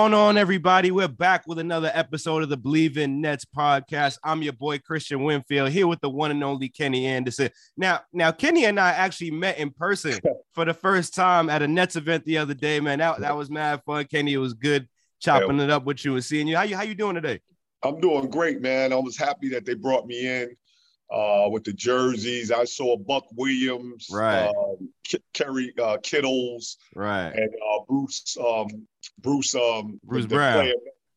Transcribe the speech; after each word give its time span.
Going 0.00 0.14
on, 0.14 0.38
everybody? 0.38 0.90
We're 0.90 1.08
back 1.08 1.46
with 1.46 1.58
another 1.58 1.90
episode 1.92 2.42
of 2.42 2.48
the 2.48 2.56
Bleav 2.56 2.96
in 2.96 3.20
Nets 3.20 3.44
podcast. 3.44 4.16
I'm 4.24 4.40
your 4.42 4.54
boy 4.54 4.78
Christian 4.78 5.24
Winfield 5.24 5.68
here 5.68 5.86
with 5.86 6.00
the 6.00 6.08
one 6.08 6.30
and 6.30 6.42
only 6.42 6.70
Kenny 6.70 7.04
Anderson. 7.04 7.50
Now, 7.76 8.00
now 8.10 8.32
Kenny 8.32 8.64
and 8.64 8.80
I 8.80 8.92
actually 8.92 9.30
met 9.30 9.58
in 9.58 9.68
person 9.72 10.18
for 10.54 10.64
the 10.64 10.72
first 10.72 11.14
time 11.14 11.50
at 11.50 11.60
a 11.60 11.68
Nets 11.68 11.96
event 11.96 12.24
the 12.24 12.38
other 12.38 12.54
day. 12.54 12.80
Man, 12.80 13.00
that, 13.00 13.20
that 13.20 13.36
was 13.36 13.50
mad 13.50 13.82
fun. 13.84 14.06
Kenny, 14.06 14.32
it 14.32 14.38
was 14.38 14.54
good 14.54 14.88
chopping 15.20 15.60
it 15.60 15.68
up 15.68 15.84
with 15.84 16.02
you 16.02 16.14
and 16.14 16.24
seeing 16.24 16.48
you. 16.48 16.56
How 16.56 16.62
you 16.62 16.76
how 16.76 16.82
you 16.82 16.94
doing 16.94 17.14
today? 17.16 17.40
I'm 17.82 18.00
doing 18.00 18.30
great, 18.30 18.62
man. 18.62 18.94
I 18.94 18.96
was 18.96 19.18
happy 19.18 19.50
that 19.50 19.66
they 19.66 19.74
brought 19.74 20.06
me 20.06 20.26
in 20.26 20.56
uh, 21.12 21.46
with 21.50 21.64
the 21.64 21.74
jerseys. 21.74 22.50
I 22.50 22.64
saw 22.64 22.96
Buck 22.96 23.24
Williams, 23.36 24.08
Right. 24.10 24.46
um, 24.46 24.88
K- 25.04 25.18
Kerry 25.34 25.74
uh, 25.78 25.98
Kittles, 26.02 26.78
Right. 26.94 27.32
and 27.34 27.50
uh, 27.50 27.80
Bruce 27.86 28.36
um, 28.42 28.68
Bruce 29.20 29.54
um, 29.54 30.00
Bruce 30.04 30.24
the- 30.24 30.28
the 30.28 30.34
Brown. 30.36 30.54
player, 30.54 30.74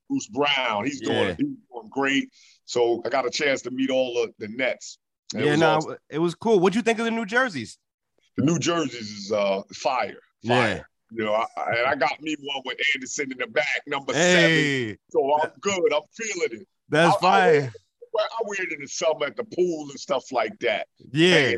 Bruce 0.10 0.28
Brown. 0.28 0.86
He's 0.86 1.02
doing 1.02 1.16
Yeah. 1.18 1.28
he's 1.38 1.46
doing 1.48 1.90
great. 1.90 2.30
So 2.66 3.02
I 3.06 3.10
got 3.10 3.26
a 3.26 3.30
chance 3.30 3.62
to 3.64 3.72
meet 3.72 3.90
all 3.90 4.24
of 4.24 4.32
the 4.40 4.48
Nets. 4.48 4.98
And 5.34 5.42
it 5.42 5.46
Yeah, 5.46 5.52
was 5.52 5.60
no, 5.60 5.70
awesome. 5.76 5.98
it 6.10 6.20
was 6.20 6.36
cool. 6.36 6.60
What'd 6.60 6.76
you 6.76 6.82
think 6.82 7.00
of 7.00 7.06
the 7.06 7.12
new 7.12 7.26
jerseys? 7.26 7.78
the 8.36 8.44
New 8.46 8.58
Jerseys 8.58 9.12
is 9.12 9.32
uh, 9.32 9.62
fire, 9.76 10.18
fire. 10.48 10.76
Yeah. 10.78 10.82
You 11.12 11.24
know, 11.26 11.34
I, 11.34 11.46
I- 11.56 11.76
and 11.78 11.88
I 11.88 11.94
got 11.96 12.20
me 12.20 12.36
one 12.40 12.64
with 12.66 12.78
Anderson 12.96 13.32
in 13.32 13.38
the 13.38 13.46
back, 13.46 13.84
number 13.86 14.12
seven. 14.14 14.98
So 15.12 15.34
I'm 15.40 15.52
good. 15.62 15.94
I'm 15.94 16.02
feeling 16.16 16.62
it. 16.62 16.68
that's 16.90 17.14
I- 17.16 17.18
I 17.18 17.22
fire. 17.22 17.74
Well, 18.12 18.26
I 18.32 18.42
wear 18.48 18.58
it 18.64 18.72
in 18.72 18.82
the 18.82 18.88
summer 18.88 19.26
at 19.28 19.36
the 19.36 19.44
pool 19.44 19.90
and 19.92 20.00
stuff 20.00 20.32
like 20.32 20.58
that. 20.62 20.88
Yeah. 21.12 21.58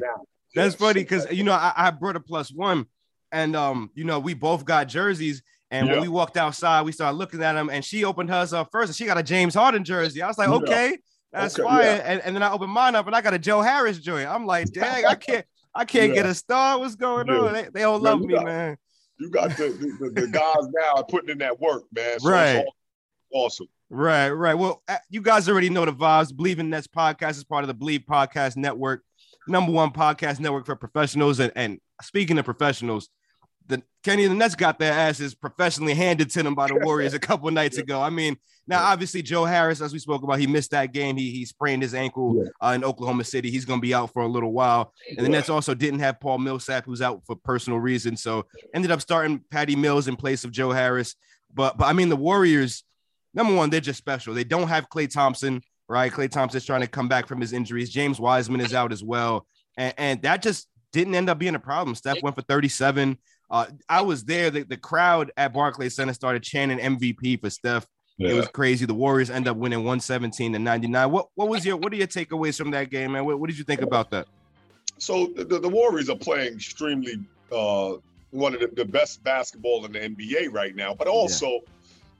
That's 0.53 0.73
Yeah, 0.73 0.79
funny 0.79 1.01
because 1.01 1.31
you 1.31 1.43
know 1.45 1.53
I, 1.53 1.71
I 1.75 1.91
brought 1.91 2.15
a 2.17 2.19
plus 2.21 2.51
one, 2.51 2.85
and 3.31 3.55
um, 3.55 3.89
you 3.93 4.03
know 4.05 4.19
we 4.19 4.33
both 4.33 4.63
got 4.65 4.87
jerseys, 4.89 5.43
and 5.71 5.87
when 5.89 6.01
we 6.01 6.07
walked 6.07 6.37
outside, 6.37 6.83
we 6.83 6.91
started 6.91 7.17
looking 7.17 7.41
at 7.43 7.53
them, 7.53 7.69
and 7.69 7.83
she 7.83 8.03
opened 8.05 8.29
hers 8.29 8.53
up 8.53 8.69
first, 8.71 8.89
and 8.89 8.95
she 8.95 9.05
got 9.05 9.17
a 9.17 9.23
James 9.23 9.53
Harden 9.55 9.83
jersey. 9.83 10.21
I 10.21 10.27
was 10.27 10.37
like, 10.37 10.49
Yeah. 10.49 10.55
okay, 10.55 10.97
that's 11.31 11.57
Okay, 11.59 11.67
fire, 11.67 11.81
yeah. 11.83 12.03
and, 12.05 12.21
and 12.21 12.35
then 12.35 12.43
I 12.43 12.51
opened 12.51 12.71
mine 12.71 12.95
up, 12.95 13.07
and 13.07 13.15
I 13.15 13.21
got 13.21 13.33
a 13.33 13.39
Joe 13.39 13.61
Harris 13.61 13.99
joint. 13.99 14.27
I'm 14.29 14.45
like, 14.45 14.67
dang, 14.73 15.05
I 15.05 15.15
can't, 15.15 15.45
I 15.73 15.85
can't 15.85 16.09
Yeah. 16.09 16.15
get 16.21 16.25
a 16.27 16.33
star. 16.35 16.79
What's 16.79 16.95
going 16.95 17.27
Yeah. 17.27 17.39
on? 17.39 17.53
They, 17.53 17.67
they 17.73 17.83
all 17.83 18.01
Yeah, 18.01 18.09
love 18.09 18.21
me, 18.21 18.33
got- 18.33 18.45
man. 18.45 18.77
You 19.17 19.29
got 19.29 19.51
the, 19.51 19.69
the, 20.01 20.09
the, 20.21 20.27
guys 20.27 20.67
now 20.73 21.01
putting 21.03 21.29
in 21.29 21.37
that 21.37 21.57
work, 21.59 21.83
man. 21.95 22.19
So 22.19 22.29
Right. 22.29 22.65
Awesome. 23.33 23.67
Right, 23.89 24.29
right. 24.29 24.55
Well, 24.55 24.83
you 25.09 25.21
guys 25.21 25.47
already 25.47 25.69
know 25.69 25.85
the 25.85 25.93
vibes. 25.93 26.33
Bleav 26.33 26.59
in 26.59 26.69
Nets 26.69 26.87
podcast 26.87 27.31
is 27.31 27.43
part 27.45 27.63
of 27.63 27.67
the 27.67 27.75
Bleav 27.75 28.05
Podcast 28.05 28.57
Network, 28.57 29.03
number 29.47 29.71
one 29.71 29.91
podcast 29.91 30.39
network 30.39 30.65
for 30.65 30.75
professionals. 30.75 31.39
And, 31.39 31.51
and 31.55 31.79
speaking 32.01 32.37
of 32.39 32.45
professionals, 32.45 33.09
the 33.67 33.81
Kenny 34.03 34.23
and 34.23 34.31
the 34.31 34.37
Nets 34.37 34.55
got 34.55 34.77
their 34.79 34.93
asses 34.93 35.33
professionally 35.33 35.93
handed 35.95 36.29
to 36.31 36.43
them 36.43 36.53
by 36.55 36.67
the 36.67 36.75
Warriors 36.75 37.13
a 37.13 37.19
couple 37.19 37.49
nights 37.51 37.77
ago. 37.77 38.01
I 38.01 38.09
mean, 38.11 38.37
now 38.67 38.79
Yeah. 38.81 38.91
obviously 38.91 39.21
Joe 39.23 39.45
Harris, 39.45 39.81
as 39.81 39.91
we 39.93 39.99
spoke 39.99 40.21
about, 40.23 40.39
he 40.39 40.45
missed 40.47 40.71
that 40.71 40.93
game. 40.93 41.17
He 41.17 41.31
he 41.31 41.45
sprained 41.45 41.81
his 41.81 41.93
ankle 41.95 42.45
uh, 42.63 42.73
in 42.75 42.83
Oklahoma 42.83 43.23
City. 43.23 43.49
He's 43.49 43.65
going 43.65 43.79
to 43.79 43.81
be 43.81 43.93
out 43.93 44.13
for 44.13 44.21
a 44.21 44.27
little 44.27 44.51
while. 44.53 44.93
And 45.17 45.25
the 45.25 45.29
Nets 45.29 45.49
also 45.49 45.73
didn't 45.73 45.99
have 45.99 46.19
Paul 46.19 46.37
Millsap, 46.37 46.85
who's 46.85 47.01
out 47.01 47.23
for 47.25 47.35
personal 47.35 47.79
reasons. 47.79 48.21
So 48.21 48.45
ended 48.73 48.91
up 48.91 49.01
starting 49.01 49.41
Patty 49.49 49.75
Mills 49.75 50.07
in 50.07 50.15
place 50.15 50.43
of 50.43 50.51
Joe 50.51 50.71
Harris. 50.71 51.15
But 51.53 51.77
but 51.77 51.85
I 51.85 51.93
mean, 51.93 52.09
the 52.09 52.15
Warriors, 52.15 52.83
number 53.33 53.55
one, 53.55 53.69
they're 53.71 53.79
just 53.81 53.97
special. 53.97 54.33
They 54.35 54.43
don't 54.43 54.67
have 54.67 54.89
Klay 54.89 55.09
Thompson, 55.11 55.63
right? 55.89 56.11
Klay 56.11 56.29
Thompson's 56.29 56.65
trying 56.65 56.81
to 56.81 56.87
come 56.87 57.07
back 57.07 57.27
from 57.27 57.41
his 57.41 57.53
injuries. 57.53 57.89
James 57.89 58.19
Wiseman 58.19 58.61
is 58.61 58.73
out 58.75 58.91
as 58.91 59.03
well. 59.03 59.47
And, 59.77 59.93
and 59.97 60.21
that 60.21 60.41
just 60.43 60.67
didn't 60.93 61.15
end 61.15 61.29
up 61.29 61.37
being 61.39 61.55
a 61.55 61.59
problem. 61.59 61.93
Steph 61.95 62.21
went 62.23 62.35
for 62.35 62.41
37. 62.43 63.17
Uh, 63.49 63.67
I 63.87 64.01
was 64.01 64.23
there. 64.23 64.49
The, 64.49 64.63
the 64.63 64.77
crowd 64.77 65.31
at 65.37 65.53
Barclays 65.53 65.95
Center 65.95 66.13
started 66.13 66.43
chanting 66.43 66.79
MVP 66.79 67.41
for 67.41 67.49
Steph. 67.49 67.87
It 68.17 68.33
was 68.33 68.47
crazy. 68.47 68.85
The 68.85 68.93
Warriors 68.93 69.29
end 69.29 69.47
up 69.47 69.57
winning 69.57 69.79
117 69.79 70.53
to 70.53 70.59
99. 70.59 71.11
What 71.11 71.27
what 71.35 71.49
was 71.49 71.65
your 71.65 71.75
what 71.75 71.91
are 71.91 71.97
your 71.97 72.07
takeaways 72.07 72.57
from 72.57 72.71
that 72.71 72.89
game, 72.89 73.11
man? 73.11 73.25
What, 73.25 73.39
what 73.39 73.49
did 73.49 73.57
you 73.57 73.65
think 73.65 73.81
about 73.81 74.09
that? 74.11 74.25
So 74.97 75.27
the, 75.35 75.59
the 75.59 75.67
Warriors 75.67 76.09
are 76.09 76.15
playing 76.15 76.53
extremely 76.53 77.19
uh, 77.51 77.95
one 78.31 78.53
of 78.53 78.61
the, 78.61 78.67
the 78.67 78.85
best 78.85 79.21
basketball 79.23 79.83
in 79.85 79.91
the 79.91 79.99
NBA 79.99 80.53
right 80.53 80.73
now. 80.73 80.93
But 80.93 81.07
also, 81.07 81.59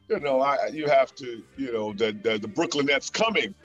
you 0.09 0.19
know, 0.19 0.41
I, 0.41 0.67
you 0.67 0.87
have 0.87 1.15
to, 1.15 1.41
you 1.55 1.71
know, 1.71 1.93
the 1.93 2.11
the, 2.11 2.39
the 2.39 2.47
Brooklyn 2.49 2.87
Nets 2.87 3.09
coming 3.09 3.55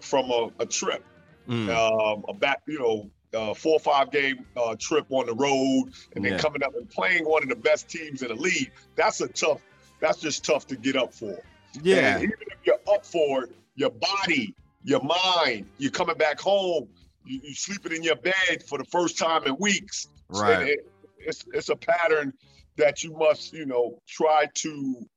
from 0.00 0.30
a, 0.30 0.50
a 0.58 0.66
trip, 0.66 1.02
Mm, 1.48 1.70
um, 1.70 2.24
a 2.28 2.34
back, 2.34 2.60
you 2.66 2.78
know, 2.78 3.10
uh, 3.34 3.54
four 3.54 3.74
or 3.74 3.80
five 3.80 4.10
game 4.10 4.44
uh, 4.56 4.74
trip 4.78 5.06
on 5.10 5.26
the 5.26 5.34
road, 5.34 5.92
and 6.14 6.24
then 6.24 6.32
Yeah. 6.32 6.38
coming 6.38 6.62
up 6.62 6.74
and 6.76 6.88
playing 6.90 7.24
one 7.24 7.42
of 7.42 7.48
the 7.48 7.56
best 7.56 7.88
teams 7.88 8.22
in 8.22 8.28
the 8.28 8.34
league. 8.34 8.70
That's 8.96 9.20
a 9.20 9.28
tough. 9.28 9.60
That's 10.00 10.18
just 10.20 10.44
tough 10.44 10.66
to 10.68 10.76
get 10.76 10.96
up 10.96 11.12
for. 11.12 11.38
yeah, 11.82 12.14
And 12.14 12.22
even 12.24 12.36
if 12.40 12.58
you're 12.64 12.80
up 12.94 13.04
for 13.04 13.44
it, 13.44 13.52
your 13.74 13.90
body, 13.90 14.54
your 14.84 15.02
mind, 15.02 15.66
you're 15.78 15.90
coming 15.90 16.16
back 16.16 16.40
home, 16.40 16.88
you, 17.24 17.40
you 17.42 17.54
sleeping 17.54 17.92
in 17.92 18.02
your 18.02 18.16
bed 18.16 18.62
for 18.66 18.78
the 18.78 18.84
first 18.84 19.18
time 19.18 19.44
in 19.44 19.56
weeks. 19.58 20.08
Right. 20.28 20.68
it- 20.68 20.90
it's 21.20 21.44
it's 21.52 21.68
a 21.68 21.74
pattern 21.76 22.32
that 22.76 23.02
you 23.02 23.12
must, 23.12 23.52
you 23.52 23.66
know, 23.66 24.00
try 24.06 24.46
to 24.54 25.08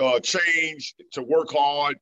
uh, 0.00 0.18
change 0.18 0.94
to 1.12 1.22
work 1.22 1.52
hard, 1.52 1.96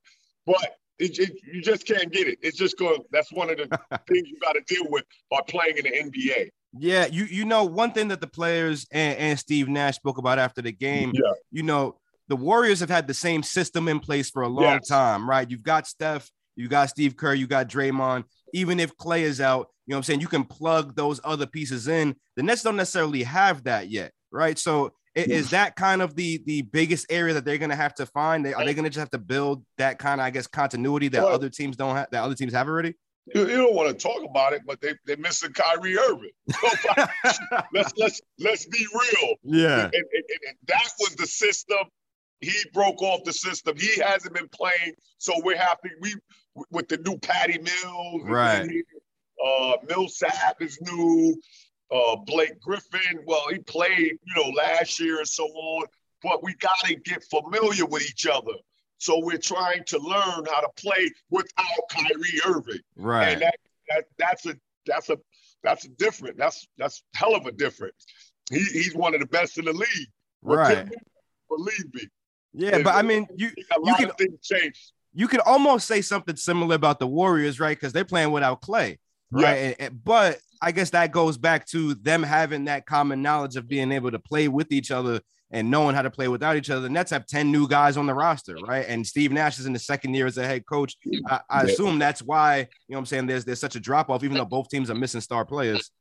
but 0.47 0.77
it, 1.03 1.19
it, 1.19 1.31
you 1.51 1.61
just 1.61 1.85
can't 1.85 2.11
get 2.11 2.27
it. 2.27 2.39
It's 2.41 2.57
just 2.57 2.77
going. 2.77 2.99
That's 3.11 3.31
one 3.31 3.49
of 3.49 3.57
the 3.57 3.65
things 4.07 4.27
you 4.29 4.37
got 4.39 4.53
to 4.53 4.61
deal 4.67 4.85
with 4.89 5.03
by 5.29 5.39
playing 5.47 5.77
in 5.77 5.83
the 5.83 5.91
NBA. 5.91 6.49
Yeah, 6.79 7.05
you 7.05 7.25
you 7.25 7.45
know 7.45 7.65
one 7.65 7.91
thing 7.91 8.07
that 8.07 8.21
the 8.21 8.27
players 8.27 8.87
and, 8.91 9.17
and 9.17 9.39
Steve 9.39 9.67
Nash 9.67 9.95
spoke 9.95 10.17
about 10.17 10.39
after 10.39 10.61
the 10.61 10.71
game. 10.71 11.11
Yeah. 11.13 11.31
You 11.51 11.63
know 11.63 11.99
the 12.29 12.35
Warriors 12.35 12.79
have 12.79 12.89
had 12.89 13.05
the 13.05 13.13
same 13.13 13.43
system 13.43 13.87
in 13.87 13.99
place 13.99 14.29
for 14.29 14.43
a 14.43 14.47
long 14.47 14.63
Yes. 14.75 14.87
time, 14.87 15.29
right? 15.29 15.49
You've 15.49 15.61
got 15.61 15.85
Steph, 15.87 16.31
you 16.55 16.67
got 16.67 16.89
Steve 16.89 17.15
Kerr, 17.15 17.33
you 17.33 17.47
got 17.47 17.67
Draymond. 17.67 18.23
Even 18.53 18.79
if 18.79 18.95
Clay 18.97 19.23
is 19.23 19.41
out, 19.41 19.67
you 19.85 19.91
know 19.91 19.97
what 19.97 19.99
I'm 19.99 20.03
saying 20.03 20.21
you 20.21 20.27
can 20.27 20.45
plug 20.45 20.95
those 20.95 21.19
other 21.23 21.45
pieces 21.45 21.87
in. 21.87 22.15
The 22.37 22.43
Nets 22.43 22.63
don't 22.63 22.77
necessarily 22.77 23.23
have 23.23 23.65
that 23.65 23.89
yet, 23.89 24.11
right? 24.31 24.57
So 24.57 24.93
is 25.15 25.51
that 25.51 25.75
kind 25.75 26.01
of 26.01 26.15
the 26.15 26.41
the 26.45 26.61
biggest 26.63 27.05
area 27.09 27.33
that 27.35 27.45
they're 27.45 27.57
going 27.57 27.69
to 27.69 27.75
have 27.75 27.93
to 27.95 28.05
find? 28.05 28.45
They, 28.45 28.53
are 28.53 28.65
they 28.65 28.73
going 28.73 28.83
to 28.85 28.89
just 28.89 28.99
have 28.99 29.11
to 29.11 29.17
build 29.19 29.63
that 29.77 29.99
kind 29.99 30.19
of 30.19 30.25
I 30.25 30.29
guess 30.31 30.47
continuity 30.47 31.07
that 31.09 31.23
Well- 31.23 31.33
other 31.33 31.49
teams 31.49 31.75
don't 31.77 31.95
have 31.95 32.07
that 32.11 32.23
other 32.23 32.35
teams 32.35 32.53
have 32.53 32.67
already? 32.67 32.93
You, 33.33 33.41
you 33.47 33.55
don't 33.55 33.73
want 33.73 33.87
to 33.87 33.95
talk 33.95 34.21
about 34.29 34.51
it, 34.51 34.63
but 34.65 34.81
they 34.81 34.95
they're 35.05 35.15
missing 35.17 35.53
Kyrie 35.53 35.97
Irving. 35.97 36.31
Let's 37.73 37.93
let's 37.97 38.21
let's 38.39 38.65
be 38.65 38.85
real. 38.93 39.35
yeah. 39.43 39.85
and, 39.85 39.93
and- 39.93 39.93
and- 39.93 40.39
and 40.49 40.57
that 40.67 40.89
was 40.99 41.15
the 41.15 41.27
system. 41.27 41.77
He 42.41 42.51
broke 42.73 43.01
off 43.01 43.23
the 43.23 43.31
system. 43.31 43.77
He 43.77 44.01
hasn't 44.01 44.33
been 44.33 44.49
playing, 44.49 44.93
so 45.17 45.33
we're 45.43 45.55
happy. 45.57 45.89
We 46.01 46.15
with 46.71 46.89
the 46.89 46.97
new 46.97 47.17
Patty 47.19 47.59
Mills, 47.59 48.21
Right. 48.25 48.69
Uh, 49.45 49.73
Millsap 49.87 50.61
is 50.61 50.77
new. 50.81 51.35
Uh, 51.93 52.15
Blake 52.25 52.59
Griffin, 52.59 53.19
well, 53.25 53.43
he 53.51 53.59
played, 53.59 54.17
you 54.25 54.35
know, 54.35 54.49
last 54.49 54.99
year 54.99 55.19
and 55.19 55.27
so 55.27 55.43
on. 55.45 55.85
But 56.23 56.41
we 56.43 56.55
got 56.55 56.77
to 56.85 56.95
get 56.95 57.23
familiar 57.25 57.85
with 57.85 58.01
each 58.03 58.25
other. 58.25 58.53
So 58.97 59.19
we're 59.23 59.37
trying 59.37 59.83
to 59.87 59.99
learn 59.99 60.45
how 60.45 60.61
to 60.61 60.69
play 60.77 61.11
without 61.29 61.65
Kyrie 61.91 62.41
Irving, 62.47 62.79
Right. 62.95 63.29
and 63.33 63.41
that, 63.41 63.55
that 63.89 64.03
that's 64.17 64.45
a 64.45 64.55
that's 64.85 65.09
a 65.09 65.17
that's 65.61 65.83
a 65.85 65.89
different. 65.89 66.37
That's 66.37 66.65
that's 66.77 67.03
hell 67.13 67.35
of 67.35 67.45
a 67.45 67.51
difference. 67.51 68.05
He, 68.49 68.59
he's 68.63 68.95
one 68.95 69.13
of 69.13 69.19
the 69.19 69.25
best 69.27 69.57
in 69.57 69.65
the 69.65 69.73
league. 69.73 70.07
Right. 70.41 70.87
Believe 71.49 71.93
me, 71.93 72.07
Yeah, 72.53 72.81
but 72.81 72.95
I 72.95 73.01
mean, 73.01 73.27
you 73.35 73.49
you 73.83 73.95
can 73.95 74.11
change. 74.41 74.93
you 75.13 75.27
could 75.27 75.41
almost 75.41 75.85
say 75.87 76.01
something 76.01 76.37
similar 76.37 76.75
about 76.75 76.99
the 76.99 77.07
Warriors, 77.07 77.59
right? 77.59 77.77
Because 77.77 77.91
they're 77.91 78.05
playing 78.05 78.31
without 78.31 78.61
Clay, 78.61 78.99
right? 79.31 79.43
And- 79.57 79.75
and- 79.79 80.03
but 80.03 80.39
I 80.63 80.71
guess 80.71 80.91
that 80.91 81.11
goes 81.11 81.37
back 81.37 81.65
to 81.67 81.93
them 81.95 82.23
having 82.23 82.65
that 82.65 82.85
common 82.85 83.21
knowledge 83.21 83.57
of 83.57 83.67
being 83.67 83.91
able 83.91 84.11
to 84.11 84.19
play 84.19 84.47
with 84.47 84.71
each 84.71 84.91
other 84.91 85.19
and 85.51 85.69
knowing 85.69 85.93
how 85.93 86.01
to 86.01 86.09
play 86.09 86.29
without 86.29 86.55
each 86.55 86.69
other. 86.69 86.81
The 86.81 86.89
Nets 86.89 87.11
have 87.11 87.25
10 87.27 87.51
new 87.51 87.67
guys 87.67 87.97
on 87.97 88.07
the 88.07 88.13
roster, 88.13 88.55
right? 88.65 88.85
And 88.87 89.05
Steve 89.05 89.33
Nash 89.33 89.59
is 89.59 89.65
in 89.65 89.73
the 89.73 89.79
second 89.79 90.13
year 90.13 90.25
as 90.25 90.37
a 90.37 90.47
head 90.47 90.65
coach. 90.65 90.95
I, 91.27 91.41
I 91.49 91.61
assume 91.63 91.99
that's 91.99 92.21
why, 92.21 92.59
you 92.59 92.63
know 92.63 92.95
what 92.95 92.99
I'm 92.99 93.05
saying, 93.07 93.27
there's 93.27 93.43
there's 93.43 93.59
such 93.59 93.75
a 93.75 93.79
drop 93.79 94.09
off, 94.09 94.23
even 94.23 94.37
though 94.37 94.45
both 94.45 94.69
teams 94.69 94.89
are 94.89 94.95
missing 94.95 95.19
star 95.19 95.43
players. 95.43 95.91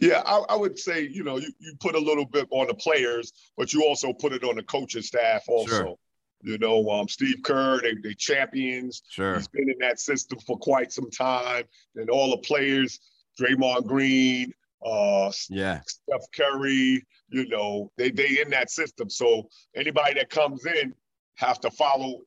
Yeah, 0.00 0.22
I, 0.24 0.44
I 0.48 0.56
would 0.56 0.78
say, 0.78 1.02
you 1.02 1.22
know, 1.22 1.36
you, 1.36 1.52
you 1.58 1.74
put 1.78 1.94
a 1.94 1.98
little 1.98 2.24
bit 2.24 2.48
on 2.50 2.68
the 2.68 2.74
players, 2.74 3.32
but 3.58 3.74
you 3.74 3.84
also 3.84 4.14
put 4.14 4.32
it 4.32 4.44
on 4.44 4.56
the 4.56 4.62
coaching 4.62 5.02
staff 5.02 5.44
also. 5.46 5.76
Sure. 5.76 5.94
You 6.42 6.56
know, 6.56 6.88
um, 6.88 7.06
Steve 7.06 7.42
Kerr, 7.44 7.82
they, 7.82 7.94
they 8.02 8.14
champions. 8.14 9.02
Sure. 9.10 9.36
He's 9.36 9.48
been 9.48 9.68
in 9.68 9.76
that 9.80 10.00
system 10.00 10.38
for 10.46 10.56
quite 10.56 10.90
some 10.90 11.10
time. 11.10 11.64
And 11.96 12.08
all 12.08 12.30
the 12.30 12.38
players, 12.38 12.98
Draymond 13.38 13.86
Green, 13.86 14.52
uh, 14.84 15.30
Yeah. 15.48 15.80
Steph 15.86 16.22
Curry, 16.34 17.04
you 17.28 17.48
know, 17.48 17.90
they 17.96 18.10
they 18.10 18.40
in 18.40 18.50
that 18.50 18.70
system. 18.70 19.10
So 19.10 19.48
anybody 19.76 20.14
that 20.14 20.30
comes 20.30 20.64
in 20.66 20.94
have 21.36 21.60
to 21.60 21.70
follow 21.70 22.20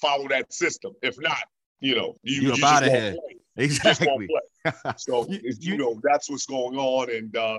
follow 0.00 0.28
that 0.28 0.52
system. 0.52 0.92
If 1.02 1.16
not, 1.18 1.42
you 1.80 1.96
know, 1.96 2.14
you, 2.22 2.34
You 2.36 2.42
you 2.42 2.52
up 2.52 2.58
just 2.58 2.72
outta 2.72 2.90
won't 2.90 3.02
here. 3.02 3.12
play. 3.12 3.36
You 3.56 3.68
just 3.68 4.00
won't 4.06 4.22
Exactly. 4.64 4.94
So 4.96 5.26
You- 5.28 5.40
you- 5.42 5.56
you 5.60 5.76
know 5.76 6.00
that's 6.02 6.30
what's 6.30 6.46
going 6.46 6.76
on, 6.76 7.10
and 7.10 7.36
uh, 7.36 7.58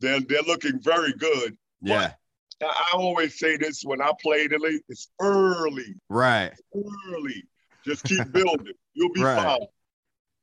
they're 0.00 0.20
they're 0.20 0.42
looking 0.42 0.80
very 0.80 1.12
good. 1.14 1.56
Yeah. 1.82 2.12
I 2.62 2.66
I 2.66 2.96
always 2.96 3.38
say 3.38 3.56
this 3.58 3.82
when 3.84 4.00
I 4.00 4.10
play 4.22 4.46
the 4.46 4.58
league: 4.58 4.82
it's 4.88 5.08
early, 5.20 5.94
Right. 6.08 6.52
early. 6.74 7.44
Just 7.84 8.04
keep 8.04 8.30
building. 8.32 8.72
You'll 8.94 9.12
be 9.12 9.22
Right. 9.24 9.36
fine. 9.44 9.66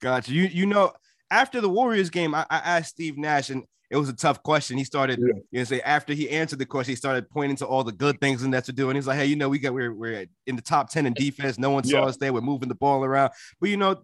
Gotcha. 0.02 0.32
You 0.34 0.44
you 0.44 0.66
know, 0.68 0.94
after 1.34 1.60
the 1.62 1.70
Warriors 1.70 2.10
game, 2.10 2.34
I, 2.36 2.46
I 2.50 2.58
asked 2.58 2.92
Steve 2.92 3.18
Nash, 3.18 3.50
and 3.50 3.64
it 3.90 3.98
was 3.98 4.08
a 4.10 4.14
tough 4.14 4.42
question. 4.44 4.78
He 4.78 4.84
started, 4.84 5.20
Yeah. 5.20 5.34
you 5.52 5.60
know, 5.60 5.64
say 5.66 5.82
after 5.82 6.14
he 6.14 6.30
answered 6.30 6.60
the 6.60 6.66
question, 6.66 6.92
he 6.92 6.96
started 6.96 7.30
pointing 7.30 7.58
to 7.58 7.66
all 7.66 7.84
the 7.84 7.92
good 7.92 8.20
things 8.22 8.42
the 8.42 8.48
Nets 8.48 8.70
are 8.70 8.74
doing. 8.74 8.96
He's 8.96 9.08
like, 9.08 9.18
hey, 9.18 9.26
you 9.26 9.36
know, 9.36 9.50
we 9.50 9.60
got 9.60 9.74
we're 9.74 9.94
we're 9.94 10.26
in 10.48 10.56
the 10.56 10.62
top 10.62 10.90
10 10.90 11.06
in 11.06 11.14
defense. 11.14 11.58
No 11.60 11.72
one 11.72 11.84
saw 11.84 11.98
Yeah. 12.02 12.06
us 12.06 12.18
there. 12.18 12.32
We're 12.34 12.42
moving 12.42 12.70
the 12.70 12.76
ball 12.76 13.04
around. 13.04 13.32
But 13.60 13.70
you 13.70 13.78
know, 13.78 14.04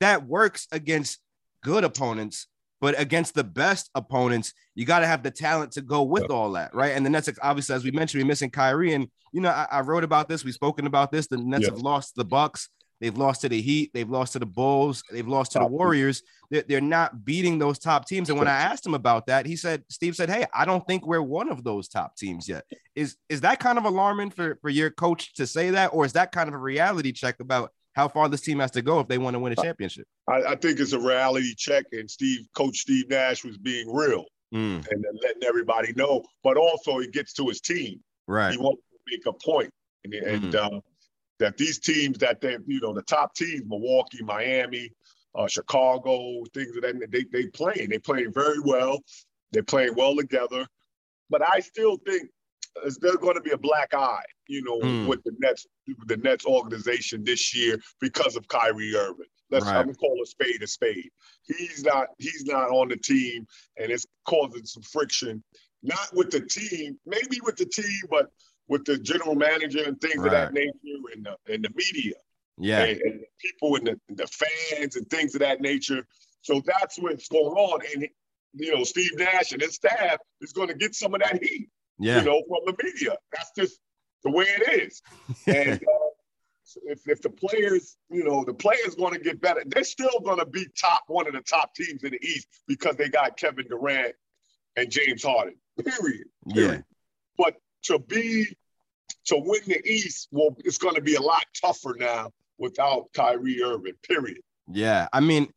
that 0.00 0.26
works 0.26 0.66
against 0.72 1.18
good 1.62 1.84
opponents. 1.84 2.46
But 2.80 2.98
against 2.98 3.34
the 3.34 3.42
best 3.42 3.90
opponents, 3.96 4.52
you 4.76 4.86
got 4.86 5.00
to 5.00 5.06
have 5.08 5.24
the 5.24 5.32
talent 5.32 5.72
to 5.72 5.82
go 5.82 6.04
with 6.04 6.30
all 6.30 6.52
that, 6.52 6.72
right? 6.76 6.92
And 6.96 7.04
the 7.04 7.10
Nets, 7.10 7.28
obviously, 7.42 7.74
as 7.74 7.82
we 7.82 7.90
mentioned, 7.90 8.22
we're 8.22 8.28
missing 8.28 8.50
Kyrie. 8.50 8.92
And 8.92 9.08
you 9.32 9.40
know, 9.40 9.50
I, 9.50 9.66
I 9.70 9.80
wrote 9.80 10.04
about 10.04 10.28
this. 10.28 10.44
We've 10.44 10.54
spoken 10.54 10.86
about 10.86 11.10
this. 11.10 11.26
The 11.26 11.38
Nets 11.38 11.64
Yeah. 11.64 11.70
have 11.70 11.80
lost 11.80 12.14
the 12.14 12.24
Bucks. 12.24 12.68
They've 13.00 13.16
lost 13.16 13.42
to 13.42 13.48
the 13.48 13.60
Heat. 13.60 13.90
They've 13.94 14.08
lost 14.08 14.32
to 14.32 14.38
the 14.38 14.46
Bulls. 14.46 15.02
They've 15.10 15.26
lost 15.26 15.52
to 15.52 15.60
the 15.60 15.66
Warriors. 15.66 16.22
They're, 16.50 16.64
they're 16.66 16.80
not 16.80 17.24
beating 17.24 17.58
those 17.58 17.78
top 17.78 18.06
teams. 18.06 18.30
And 18.30 18.38
when 18.38 18.48
I 18.48 18.56
asked 18.56 18.84
him 18.84 18.94
about 18.94 19.26
that, 19.26 19.46
he 19.46 19.56
said, 19.56 19.84
Steve 19.88 20.16
said, 20.16 20.30
Hey, 20.30 20.46
I 20.52 20.64
don't 20.64 20.86
think 20.86 21.06
we're 21.06 21.22
one 21.22 21.48
of 21.48 21.64
those 21.64 21.88
top 21.88 22.16
teams 22.16 22.48
yet. 22.48 22.64
Is 22.94 23.16
is 23.28 23.42
that 23.42 23.60
kind 23.60 23.78
of 23.78 23.84
alarming 23.84 24.30
for, 24.30 24.58
for 24.60 24.70
your 24.70 24.90
coach 24.90 25.34
to 25.34 25.46
say 25.46 25.70
that? 25.70 25.88
Or 25.92 26.04
is 26.04 26.14
that 26.14 26.32
kind 26.32 26.48
of 26.48 26.54
a 26.54 26.58
reality 26.58 27.12
check 27.12 27.40
about 27.40 27.72
how 27.92 28.08
far 28.08 28.28
this 28.28 28.40
team 28.40 28.58
has 28.60 28.70
to 28.72 28.82
go 28.82 29.00
if 29.00 29.08
they 29.08 29.18
want 29.18 29.34
to 29.34 29.40
win 29.40 29.52
a 29.52 29.56
championship? 29.56 30.06
I, 30.28 30.42
I 30.42 30.54
think 30.56 30.80
it's 30.80 30.92
a 30.92 31.00
reality 31.00 31.54
check, 31.56 31.84
and 31.92 32.10
Steve, 32.10 32.46
Coach 32.54 32.78
Steve 32.78 33.08
Nash, 33.08 33.44
was 33.44 33.58
being 33.58 33.92
real 33.92 34.24
Mm, 34.54 34.76
and 34.90 35.04
then 35.04 35.12
letting 35.22 35.44
everybody 35.44 35.92
know. 35.94 36.24
But 36.42 36.56
also, 36.56 36.98
he 36.98 37.08
gets 37.08 37.32
to 37.34 37.48
his 37.48 37.60
team. 37.60 38.00
right. 38.26 38.52
He 38.52 38.58
wants 38.58 38.82
to 38.90 38.98
make 39.10 39.26
a 39.26 39.32
point, 39.32 39.70
and, 40.04 40.14
and 40.14 40.54
uh, 40.54 40.80
that 41.38 41.56
these 41.56 41.78
teams 41.78 42.18
that 42.18 42.40
they, 42.40 42.56
you 42.66 42.80
know, 42.80 42.92
the 42.92 43.02
top 43.02 43.34
teams, 43.34 43.62
Milwaukee, 43.66 44.22
Miami, 44.22 44.90
uh, 45.34 45.46
Chicago, 45.46 46.42
things 46.54 46.74
of 46.76 46.82
that, 46.82 47.10
they 47.10 47.24
they 47.32 47.46
playing, 47.48 47.88
they 47.90 47.98
playing 47.98 48.32
very 48.32 48.60
well, 48.60 49.00
they're 49.52 49.62
playing 49.62 49.94
well 49.94 50.16
together. 50.16 50.66
But 51.30 51.42
I 51.48 51.60
still 51.60 51.98
think 52.06 52.30
there's 52.82 52.96
going 52.98 53.34
to 53.34 53.40
be 53.40 53.50
a 53.50 53.58
black 53.58 53.92
eye, 53.94 54.22
you 54.46 54.62
know, 54.62 54.80
Hmm. 54.80 55.06
with 55.06 55.22
the 55.24 55.32
Nets, 55.38 55.66
the 56.06 56.16
Nets 56.16 56.46
organization 56.46 57.24
this 57.24 57.54
year 57.54 57.78
because 58.00 58.36
of 58.36 58.46
Kyrie 58.48 58.94
Irving. 58.94 59.26
Let's 59.50 59.64
Right. 59.66 59.76
I'm 59.76 59.86
gonna 59.86 59.94
call 59.94 60.20
a 60.22 60.26
spade 60.26 60.62
a 60.62 60.66
spade. 60.66 61.10
He's 61.44 61.82
not 61.82 62.08
he's 62.18 62.44
not 62.44 62.68
on 62.70 62.88
the 62.88 62.96
team, 62.96 63.46
and 63.78 63.90
it's 63.90 64.06
causing 64.26 64.64
some 64.66 64.82
friction. 64.82 65.42
Not 65.82 66.12
with 66.12 66.30
the 66.30 66.40
team, 66.40 66.98
maybe 67.06 67.40
with 67.42 67.56
the 67.56 67.64
team, 67.66 68.00
but 68.10 68.30
with 68.68 68.84
the 68.84 68.98
general 68.98 69.34
manager 69.34 69.82
and 69.84 70.00
things 70.00 70.24
of 70.24 70.30
that 70.30 70.52
nature, 70.52 70.70
and 71.14 71.24
the 71.26 71.52
and 71.52 71.64
the 71.64 71.70
media 71.74 72.14
Yeah. 72.58 72.84
and, 72.84 73.00
and 73.00 73.20
people 73.40 73.76
and 73.76 73.86
the, 73.86 74.00
the 74.14 74.26
fans 74.26 74.96
and 74.96 75.08
things 75.10 75.34
of 75.34 75.40
that 75.40 75.60
nature. 75.60 76.06
So 76.42 76.62
that's 76.64 76.98
what's 76.98 77.28
going 77.28 77.46
on. 77.54 77.80
And 77.94 78.08
you 78.54 78.74
know, 78.74 78.84
Steve 78.84 79.12
Nash 79.16 79.52
and 79.52 79.60
his 79.62 79.74
staff 79.74 80.18
is 80.40 80.52
going 80.52 80.68
to 80.68 80.74
get 80.74 80.94
some 80.94 81.14
of 81.14 81.20
that 81.20 81.42
heat, 81.42 81.68
Yeah. 81.98 82.20
you 82.20 82.24
know, 82.26 82.42
from 82.48 82.60
the 82.66 82.74
media. 82.82 83.14
That's 83.32 83.50
just 83.56 83.78
the 84.24 84.30
way 84.30 84.44
it 84.48 84.82
is. 84.82 85.02
And 85.46 85.82
uh, 85.82 86.08
so 86.64 86.80
if, 86.84 87.06
if 87.08 87.22
the 87.22 87.30
players, 87.30 87.96
you 88.10 88.24
know, 88.24 88.44
the 88.44 88.54
players 88.54 88.94
going 88.94 89.14
to 89.14 89.20
get 89.20 89.40
better, 89.40 89.62
they're 89.66 89.84
still 89.84 90.20
going 90.24 90.38
to 90.38 90.46
be 90.46 90.66
top 90.80 91.04
one 91.06 91.26
of 91.26 91.32
the 91.34 91.40
top 91.40 91.74
teams 91.74 92.02
in 92.04 92.10
the 92.12 92.22
East 92.22 92.48
because 92.66 92.96
they 92.96 93.08
got 93.08 93.36
Kevin 93.38 93.66
Durant 93.68 94.14
and 94.76 94.90
James 94.90 95.22
Harden. 95.22 95.54
Period. 95.82 96.26
yeah. 96.46 96.78
But 97.38 97.54
to 97.84 97.98
be 97.98 98.46
to 99.26 99.36
win 99.36 99.60
the 99.66 99.80
East, 99.86 100.28
well, 100.30 100.56
it's 100.64 100.78
going 100.78 100.94
to 100.94 101.00
be 101.00 101.14
a 101.14 101.20
lot 101.20 101.44
tougher 101.60 101.94
now 101.98 102.30
without 102.58 103.12
Kyrie 103.14 103.62
Irving. 103.62 103.94
Period. 104.02 104.38
Yeah. 104.70 105.08
I 105.12 105.20
mean, 105.20 105.48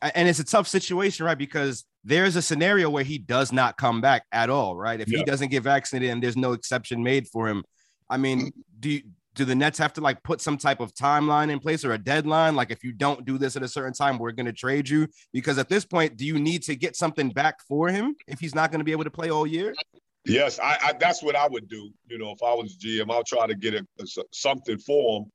and 0.00 0.28
it's 0.28 0.38
a 0.38 0.44
tough 0.44 0.68
situation, 0.68 1.26
right? 1.26 1.36
Because 1.36 1.84
there's 2.04 2.36
a 2.36 2.42
scenario 2.42 2.88
where 2.88 3.04
he 3.04 3.18
does 3.18 3.52
not 3.52 3.76
come 3.76 4.00
back 4.00 4.24
at 4.32 4.48
all, 4.50 4.76
right? 4.76 5.00
If 5.00 5.08
he 5.08 5.24
doesn't 5.24 5.50
get 5.50 5.62
vaccinated 5.62 6.10
and 6.10 6.22
there's 6.22 6.36
no 6.36 6.52
exception 6.52 7.02
made 7.02 7.28
for 7.28 7.48
him, 7.48 7.64
I 8.08 8.16
mean, 8.16 8.52
do 8.80 8.90
you, 8.90 9.02
do 9.34 9.44
the 9.44 9.54
Nets 9.54 9.78
have 9.78 9.92
to 9.94 10.00
like 10.00 10.22
put 10.22 10.40
some 10.40 10.56
type 10.56 10.80
of 10.80 10.94
timeline 10.94 11.50
in 11.50 11.58
place 11.58 11.84
or 11.84 11.92
a 11.92 11.98
deadline? 11.98 12.54
Like, 12.54 12.70
if 12.70 12.84
you 12.84 12.92
don't 12.92 13.24
do 13.24 13.36
this 13.36 13.56
at 13.56 13.62
a 13.62 13.68
certain 13.68 13.92
time, 13.92 14.18
we're 14.18 14.32
going 14.32 14.46
to 14.46 14.52
trade 14.52 14.88
you. 14.88 15.08
Because 15.32 15.58
at 15.58 15.68
this 15.68 15.84
point, 15.84 16.16
do 16.16 16.24
you 16.24 16.38
need 16.38 16.62
to 16.64 16.76
get 16.76 16.96
something 16.96 17.30
back 17.30 17.60
for 17.66 17.88
him 17.88 18.14
if 18.28 18.38
he's 18.38 18.54
not 18.54 18.70
going 18.70 18.80
to 18.80 18.84
be 18.84 18.92
able 18.92 19.04
to 19.04 19.10
play 19.10 19.30
all 19.30 19.46
year? 19.46 19.74
Yes, 20.26 20.58
I, 20.58 20.78
I 20.82 20.92
that's 20.98 21.22
what 21.22 21.36
I 21.36 21.46
would 21.48 21.68
do. 21.68 21.90
You 22.08 22.18
know, 22.18 22.30
if 22.30 22.42
I 22.42 22.54
was 22.54 22.76
GM, 22.78 23.10
I'll 23.10 23.24
try 23.24 23.46
to 23.46 23.54
get 23.54 23.74
a, 23.74 23.86
a- 24.00 24.22
something 24.32 24.78
for 24.78 25.20
him. 25.20 25.26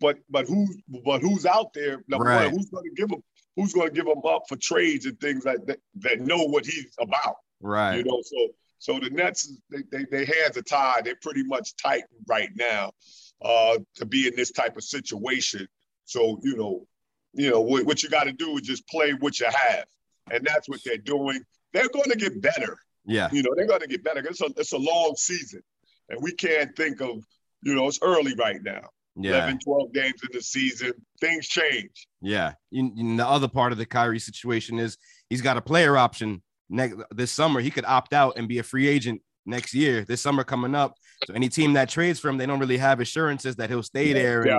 But 0.00 0.18
but 0.30 0.46
who 0.46 0.66
but 1.04 1.20
who's 1.20 1.46
out 1.46 1.72
there? 1.72 2.02
Number 2.08 2.26
Right. 2.26 2.44
one, 2.46 2.52
who's 2.54 2.70
going 2.70 2.84
to 2.84 2.94
give 2.94 3.10
him? 3.10 3.22
Who's 3.56 3.72
going 3.72 3.88
to 3.88 3.94
give 3.94 4.06
him 4.06 4.22
up 4.28 4.42
for 4.48 4.56
trades 4.56 5.06
and 5.06 5.18
things 5.20 5.44
like 5.44 5.64
that 5.66 5.78
that 6.00 6.20
know 6.20 6.44
what 6.44 6.64
he's 6.66 6.94
about? 7.00 7.36
Right. 7.60 7.96
You 7.96 8.04
know, 8.04 8.20
so 8.22 8.48
so 8.78 9.00
the 9.00 9.10
Nets 9.10 9.50
they 9.70 9.82
they, 9.90 10.04
they 10.10 10.24
hands 10.26 10.56
are 10.56 10.62
tied. 10.62 11.04
They're 11.06 11.16
pretty 11.22 11.42
much 11.44 11.74
tight 11.82 12.04
right 12.28 12.50
now 12.54 12.92
uh, 13.42 13.78
to 13.96 14.04
be 14.06 14.28
in 14.28 14.36
this 14.36 14.52
type 14.52 14.76
of 14.76 14.84
situation. 14.84 15.66
So 16.04 16.38
you 16.42 16.56
know, 16.56 16.86
you 17.32 17.50
know 17.50 17.62
what, 17.62 17.84
what 17.86 18.02
you 18.02 18.10
got 18.10 18.24
to 18.24 18.32
do 18.32 18.56
is 18.58 18.62
just 18.62 18.86
play 18.88 19.12
what 19.14 19.40
you 19.40 19.46
have, 19.46 19.86
and 20.30 20.44
that's 20.46 20.68
what 20.68 20.80
they're 20.84 20.98
doing. 20.98 21.40
They're 21.72 21.88
going 21.88 22.10
to 22.10 22.16
get 22.16 22.40
better. 22.40 22.78
Yeah. 23.06 23.28
You 23.32 23.42
know, 23.42 23.50
they're 23.56 23.66
going 23.66 23.80
to 23.80 23.86
get 23.86 24.02
better. 24.04 24.20
It's 24.26 24.40
a 24.40 24.46
it's 24.56 24.72
a 24.72 24.78
long 24.78 25.14
season, 25.16 25.62
and 26.08 26.18
we 26.22 26.32
can't 26.32 26.74
think 26.76 27.00
of 27.00 27.24
you 27.62 27.74
know 27.74 27.86
it's 27.88 27.98
early 28.02 28.34
right 28.34 28.62
now. 28.62 28.88
Yeah. 29.18 29.44
11, 29.44 29.60
12 29.64 29.92
games 29.94 30.20
in 30.24 30.28
the 30.36 30.42
season, 30.42 30.92
things 31.22 31.46
change. 31.48 32.06
Yeah. 32.20 32.52
You, 32.70 32.92
you- 32.94 33.16
the 33.16 33.26
other 33.26 33.48
part 33.48 33.72
of 33.72 33.78
the 33.78 33.86
Kyrie 33.86 34.18
situation 34.18 34.78
is 34.78 34.98
he's 35.30 35.40
got 35.40 35.56
a 35.56 35.62
player 35.62 35.96
option 35.96 36.42
next 36.68 36.96
this 37.14 37.30
summer. 37.32 37.60
He 37.60 37.70
could 37.70 37.86
opt 37.86 38.12
out 38.12 38.34
and 38.36 38.46
be 38.46 38.58
a 38.58 38.62
free 38.62 38.86
agent 38.88 39.22
next 39.46 39.72
year, 39.72 40.04
this 40.04 40.20
summer 40.20 40.44
coming 40.44 40.74
up. 40.74 40.96
So 41.26 41.32
any 41.32 41.48
team 41.48 41.72
that 41.74 41.88
trades 41.88 42.20
for 42.20 42.28
him, 42.28 42.36
they 42.36 42.44
don't 42.44 42.58
really 42.60 42.76
have 42.76 43.00
assurances 43.00 43.56
that 43.56 43.70
he'll 43.70 43.82
stay 43.82 44.12
there. 44.12 44.42
And 44.42 44.50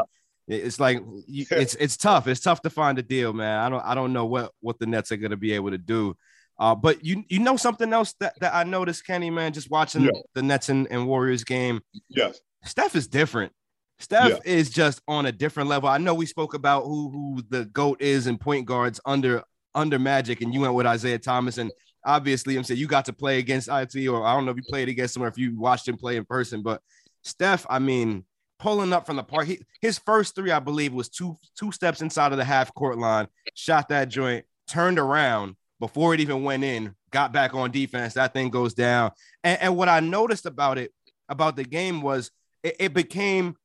Yeah. 0.47 0.55
it's 0.57 0.79
like 0.79 1.03
it's 1.27 1.75
it's 1.75 1.95
tough. 1.97 2.25
It's 2.27 2.39
tough 2.41 2.61
to 2.63 2.71
find 2.71 2.97
a 2.97 3.03
deal, 3.03 3.33
man. 3.33 3.59
I 3.59 3.69
don't 3.69 3.85
I 3.85 3.93
don't 3.93 4.11
know 4.11 4.25
what 4.25 4.53
what 4.61 4.79
the 4.79 4.87
Nets 4.87 5.11
are 5.11 5.17
gonna 5.17 5.37
be 5.37 5.53
able 5.53 5.69
to 5.69 5.77
do. 5.77 6.15
Uh, 6.59 6.73
but 6.75 7.05
you 7.05 7.23
you 7.29 7.39
know 7.39 7.55
something 7.57 7.93
else 7.93 8.13
that, 8.19 8.33
that 8.39 8.53
I 8.55 8.63
noticed, 8.63 9.05
Kenny, 9.05 9.29
man, 9.29 9.53
just 9.53 9.69
watching 9.69 10.03
Yeah. 10.03 10.11
the 10.33 10.41
Nets 10.41 10.69
and, 10.69 10.87
and 10.89 11.07
Warriors 11.07 11.43
game. 11.43 11.81
Yes. 12.09 12.39
Steph 12.65 12.95
is 12.95 13.07
different. 13.07 13.51
Steph 13.99 14.29
Yeah. 14.29 14.37
is 14.43 14.69
just 14.69 15.01
on 15.07 15.25
a 15.27 15.31
different 15.31 15.69
level. 15.69 15.87
I 15.89 15.97
know 15.99 16.13
we 16.13 16.25
spoke 16.25 16.53
about 16.53 16.83
who 16.85 17.09
who 17.11 17.43
the 17.49 17.65
goat 17.65 18.01
is 18.01 18.27
in 18.27 18.37
point 18.37 18.65
guards 18.65 18.99
under 19.05 19.43
under 19.75 19.99
Magic, 19.99 20.41
and 20.41 20.53
you 20.53 20.61
went 20.61 20.73
with 20.73 20.87
Isiah 20.87 21.19
Thomas, 21.19 21.57
and 21.59 21.71
obviously, 22.03 22.57
I'm 22.57 22.63
saying 22.63 22.79
you 22.79 22.87
got 22.87 23.05
to 23.05 23.13
play 23.13 23.37
against 23.37 23.69
IT, 23.71 24.07
or 24.07 24.25
I 24.25 24.33
don't 24.33 24.45
know 24.45 24.51
if 24.51 24.57
you 24.57 24.63
played 24.67 24.89
against 24.89 25.15
him 25.15 25.23
or 25.23 25.27
if 25.27 25.37
you 25.37 25.55
watched 25.59 25.87
him 25.87 25.97
play 25.97 26.15
in 26.17 26.25
person, 26.25 26.63
but 26.63 26.81
Steph, 27.23 27.65
I 27.69 27.77
mean, 27.79 28.23
pulling 28.59 28.93
up 28.93 29.05
from 29.05 29.17
the 29.17 29.23
park, 29.23 29.45
he, 29.45 29.59
his 29.81 29.99
first 29.99 30.33
three, 30.33 30.49
I 30.51 30.59
believe, 30.59 30.93
was 30.93 31.09
two 31.09 31.37
two 31.55 31.71
steps 31.71 32.01
inside 32.01 32.31
of 32.31 32.39
the 32.39 32.45
half 32.45 32.73
court 32.73 32.97
line, 32.97 33.27
shot 33.53 33.89
that 33.89 34.09
joint, 34.09 34.45
turned 34.67 34.97
around 34.97 35.55
before 35.79 36.13
it 36.13 36.19
even 36.19 36.43
went 36.43 36.63
in, 36.63 36.95
got 37.11 37.31
back 37.31 37.53
on 37.53 37.71
defense. 37.71 38.13
That 38.15 38.33
thing 38.33 38.49
goes 38.49 38.73
down, 38.73 39.11
and, 39.43 39.61
and 39.61 39.77
what 39.77 39.89
I 39.89 39.99
noticed 39.99 40.45
about 40.45 40.77
it 40.77 40.91
about 41.29 41.55
the 41.55 41.63
game 41.63 42.01
was 42.01 42.31
it, 42.63 42.75
it 42.79 42.93
became 42.93 43.55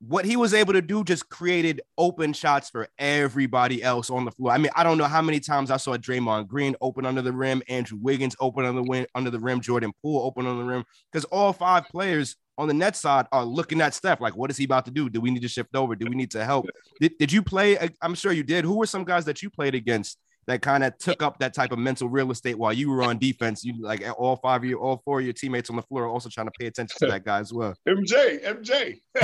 what 0.00 0.24
he 0.24 0.36
was 0.36 0.52
able 0.52 0.72
to 0.74 0.82
do 0.82 1.02
just 1.02 1.28
created 1.28 1.80
open 1.96 2.32
shots 2.32 2.68
for 2.68 2.88
everybody 2.98 3.82
else 3.82 4.10
on 4.10 4.24
the 4.24 4.30
floor. 4.30 4.52
I 4.52 4.58
mean, 4.58 4.70
I 4.74 4.82
don't 4.82 4.98
know 4.98 5.04
how 5.04 5.22
many 5.22 5.40
times 5.40 5.70
I 5.70 5.76
saw 5.78 5.96
Draymond 5.96 6.48
Green 6.48 6.76
open 6.80 7.06
under 7.06 7.22
the 7.22 7.32
rim, 7.32 7.62
Andrew 7.68 7.98
Wiggins 8.00 8.36
open 8.40 8.64
under 8.64 8.82
the 8.82 8.88
win, 8.88 9.06
under 9.14 9.30
the 9.30 9.40
rim, 9.40 9.60
Jordan 9.60 9.92
Poole 10.02 10.22
open 10.22 10.46
on 10.46 10.58
the 10.58 10.64
rim, 10.64 10.84
because 11.10 11.24
all 11.26 11.52
five 11.52 11.88
players 11.88 12.36
on 12.58 12.68
the 12.68 12.74
net 12.74 12.96
side 12.96 13.26
are 13.32 13.44
looking 13.44 13.80
at 13.80 13.94
Steph 13.94 14.20
like, 14.20 14.36
what 14.36 14.50
is 14.50 14.56
he 14.56 14.64
about 14.64 14.84
to 14.84 14.90
do? 14.90 15.08
Do 15.08 15.20
we 15.20 15.30
need 15.30 15.42
to 15.42 15.48
shift 15.48 15.74
over? 15.74 15.96
Do 15.96 16.06
we 16.08 16.14
need 16.14 16.30
to 16.32 16.44
help? 16.44 16.66
Did, 17.00 17.16
did 17.18 17.32
you 17.32 17.42
play? 17.42 17.78
Uh, 17.78 17.88
I'm 18.02 18.14
sure 18.14 18.32
you 18.32 18.42
did. 18.42 18.64
Who 18.64 18.76
were 18.76 18.86
some 18.86 19.04
guys 19.04 19.24
that 19.24 19.42
you 19.42 19.50
played 19.50 19.74
against 19.74 20.18
that 20.46 20.62
kind 20.62 20.84
of 20.84 20.96
took 20.98 21.22
up 21.22 21.38
that 21.38 21.54
type 21.54 21.72
of 21.72 21.78
mental 21.78 22.08
real 22.08 22.30
estate 22.30 22.58
while 22.58 22.72
you 22.72 22.90
were 22.90 23.02
on 23.02 23.18
defense? 23.18 23.64
You 23.64 23.74
like 23.80 24.04
all 24.18 24.36
five 24.36 24.62
of 24.62 24.64
you, 24.68 24.78
all 24.78 25.02
four 25.04 25.20
of 25.20 25.24
your 25.24 25.32
teammates 25.32 25.70
on 25.70 25.76
the 25.76 25.82
floor 25.82 26.04
are 26.04 26.08
also 26.08 26.28
trying 26.28 26.46
to 26.46 26.52
pay 26.58 26.66
attention 26.66 26.96
to 27.00 27.06
that 27.06 27.24
guy 27.24 27.38
as 27.38 27.52
well. 27.52 27.74
MJ, 27.88 28.44
MJ, 28.44 29.00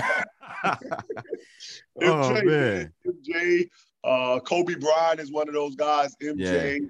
oh 0.65 0.77
MJ, 2.01 2.45
man, 2.45 2.93
MJ. 3.07 3.69
Uh, 4.03 4.41
Kobe 4.41 4.75
Bryant 4.77 5.21
is 5.21 5.31
one 5.31 5.49
of 5.49 5.55
those 5.55 5.77
guys. 5.77 6.15
MJ, 6.23 6.81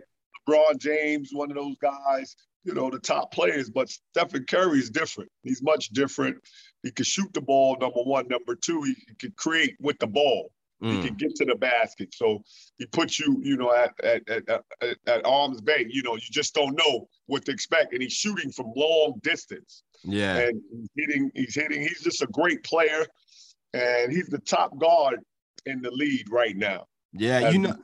LeBron 0.49 0.79
James, 0.79 1.31
one 1.33 1.51
of 1.51 1.57
those 1.57 1.77
guys. 1.81 2.37
You 2.65 2.75
know, 2.75 2.91
the 2.91 2.99
top 2.99 3.33
players. 3.33 3.71
But 3.71 3.89
Stephen 3.89 4.45
Curry 4.45 4.79
is 4.79 4.91
different. 4.91 5.31
He's 5.43 5.63
much 5.63 5.89
different. 5.89 6.37
He 6.83 6.91
can 6.91 7.05
shoot 7.05 7.33
the 7.33 7.41
ball. 7.41 7.77
Number 7.81 8.03
one. 8.03 8.29
Number 8.29 8.55
two, 8.55 8.83
he, 8.83 8.95
he 9.09 9.15
can 9.19 9.33
create 9.37 9.77
with 9.81 9.99
the 9.99 10.07
ball. 10.07 10.51
He 10.83 10.87
Mm, 10.87 11.03
can 11.05 11.15
get 11.17 11.35
to 11.37 11.45
the 11.45 11.57
basket. 11.57 12.15
So 12.15 12.43
he 12.79 12.87
puts 12.87 13.19
you, 13.21 13.39
you 13.43 13.57
know, 13.59 13.75
at 13.75 13.93
at, 14.03 14.29
at, 14.29 14.49
at, 14.81 14.97
at 15.07 15.27
arm's 15.27 15.61
bay. 15.61 15.87
You 15.89 16.03
know, 16.03 16.15
you 16.15 16.23
just 16.31 16.55
don't 16.55 16.75
know 16.77 17.07
what 17.27 17.45
to 17.45 17.53
expect. 17.53 17.93
And 17.93 18.03
he's 18.03 18.15
shooting 18.15 18.51
from 18.51 18.73
long 18.75 19.21
distance. 19.23 19.83
yeah, 20.05 20.39
And 20.39 20.63
he's 20.73 20.89
hitting, 20.97 21.31
he's 21.35 21.55
hitting, 21.55 21.83
he's 21.83 22.01
just 22.01 22.23
a 22.23 22.27
great 22.29 22.65
player. 22.65 23.05
And 23.75 24.11
he's 24.11 24.29
the 24.29 24.39
top 24.39 24.77
guard 24.79 25.21
in 25.67 25.83
the 25.83 25.91
lead 25.91 26.27
right 26.31 26.57
now. 26.57 26.87
yeah. 27.13 27.51
You 27.51 27.59
know, 27.59 27.75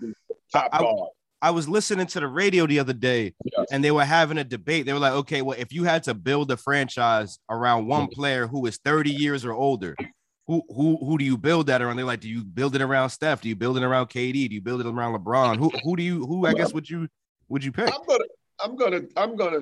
top 0.53 0.71
I- 0.73 0.79
I- 0.79 0.81
guard. 0.81 1.11
I 1.43 1.51
was 1.51 1.69
listening 1.69 2.07
to 2.09 2.21
the 2.21 2.27
radio 2.27 2.67
the 2.67 2.79
other 2.79 2.95
day 2.95 3.35
Yes. 3.45 3.67
and 3.71 3.85
they 3.85 3.91
were 3.91 4.07
having 4.07 4.39
a 4.39 4.43
debate. 4.43 4.87
They 4.87 4.95
were 4.95 4.99
like, 4.99 5.13
okay, 5.13 5.43
well, 5.43 5.57
if 5.61 5.71
you 5.71 5.85
had 5.85 6.03
to 6.05 6.15
build 6.15 6.51
a 6.51 6.57
franchise 6.57 7.39
around 7.51 7.87
one 7.87 8.09
player 8.09 8.47
who 8.47 8.65
is 8.65 8.79
30 8.83 9.11
years 9.13 9.45
or 9.45 9.53
older, 9.53 9.95
who 10.47 10.63
who 10.69 10.97
who 11.05 11.19
do 11.19 11.25
you 11.25 11.37
build 11.37 11.67
that 11.67 11.83
around? 11.83 11.97
They're 11.97 12.05
like, 12.05 12.21
do 12.21 12.29
you 12.29 12.45
build 12.45 12.75
it 12.77 12.83
around 12.83 13.11
Steph? 13.11 13.41
Do 13.41 13.49
you 13.49 13.57
build 13.57 13.77
it 13.77 13.83
around 13.83 14.07
KD? 14.09 14.49
Do 14.49 14.55
you 14.55 14.61
build 14.61 14.81
it 14.81 14.87
around 14.87 15.19
LeBron? 15.19 15.57
Who 15.57 15.71
who 15.83 15.97
do 15.97 16.03
you 16.03 16.25
who 16.27 16.47
I 16.47 16.55
guess 16.55 16.73
would 16.73 16.89
you 16.89 17.09
would 17.49 17.65
you 17.65 17.73
pick? 17.73 17.93
I'm 17.93 18.05
gonna, 18.07 18.25
I'm 18.63 18.77
gonna, 18.77 19.01
I'm 19.17 19.37
gonna, 19.37 19.61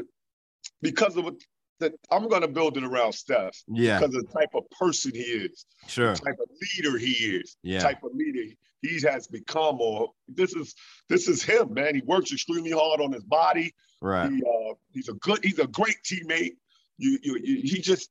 because 0.83 1.17
of 1.17 1.25
what 1.25 1.35
that 1.81 1.93
I'm 2.11 2.29
gonna 2.29 2.49
build 2.49 2.77
it 2.77 2.85
around 2.85 3.13
Steph 3.13 3.57
Yeah, 3.69 3.99
because 3.99 4.15
of 4.15 4.27
the 4.27 4.33
type 4.33 4.51
of 4.55 4.65
person 4.79 5.13
he 5.15 5.21
is, 5.21 5.67
sure. 5.87 6.15
type 6.15 6.37
of 6.41 6.49
leader 6.77 6.99
he 6.99 7.13
is, 7.13 7.57
Yeah. 7.63 7.81
type 7.81 8.03
of 8.03 8.15
leader 8.15 8.55
he 8.83 9.01
has 9.07 9.27
become. 9.27 9.81
Or 9.81 10.13
this 10.29 10.55
is 10.55 10.75
this 11.09 11.29
is 11.29 11.43
him, 11.43 11.73
man. 11.75 11.95
He 11.95 12.03
works 12.05 12.33
extremely 12.33 12.71
hard 12.71 13.01
on 13.01 13.13
his 13.13 13.25
body. 13.25 13.75
Right. 14.01 14.31
He, 14.31 14.43
uh, 14.43 14.75
he's 14.93 15.09
a 15.09 15.15
good, 15.15 15.43
he's 15.43 15.59
a 15.59 15.67
great 15.67 15.97
teammate. 16.05 16.53
You, 16.99 17.19
you, 17.23 17.39
you 17.43 17.61
he 17.63 17.81
just 17.81 18.11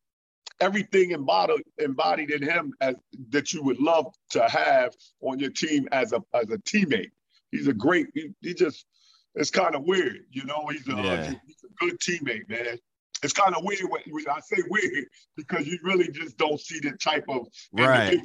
everything 0.60 1.12
embodied 1.12 1.64
embodied 1.80 2.32
in 2.32 2.42
him 2.42 2.74
as 2.82 2.96
that 3.30 3.54
you 3.54 3.62
would 3.64 3.80
love 3.80 4.14
to 4.32 4.48
have 4.48 4.94
on 5.22 5.40
your 5.40 5.50
team 5.52 5.88
as 5.92 6.14
a 6.14 6.22
as 6.34 6.50
a 6.52 6.58
teammate. 6.60 7.12
He's 7.52 7.68
a 7.68 7.74
great. 7.74 8.08
He, 8.14 8.30
he 8.42 8.54
just 8.54 8.86
it's 9.36 9.50
kind 9.50 9.76
of 9.76 9.84
weird, 9.84 10.26
you 10.32 10.46
know. 10.46 10.68
He's 10.72 10.88
a 10.88 10.92
Yeah. 10.92 11.34
he's 11.46 11.64
a 11.64 11.86
good 11.86 12.00
teammate, 12.00 12.48
man. 12.50 12.78
It's 13.24 13.34
kind 13.34 13.56
of 13.56 13.64
weird 13.64 13.84
when, 13.90 14.02
when 14.10 14.26
I 14.30 14.40
say 14.42 14.62
weird 14.70 15.06
because 15.38 15.66
you 15.66 15.80
really 15.84 16.10
just 16.12 16.38
don't 16.38 16.60
see 16.60 16.80
the 16.80 16.92
type 16.98 17.26
of 17.30 17.48
Right. 17.72 18.20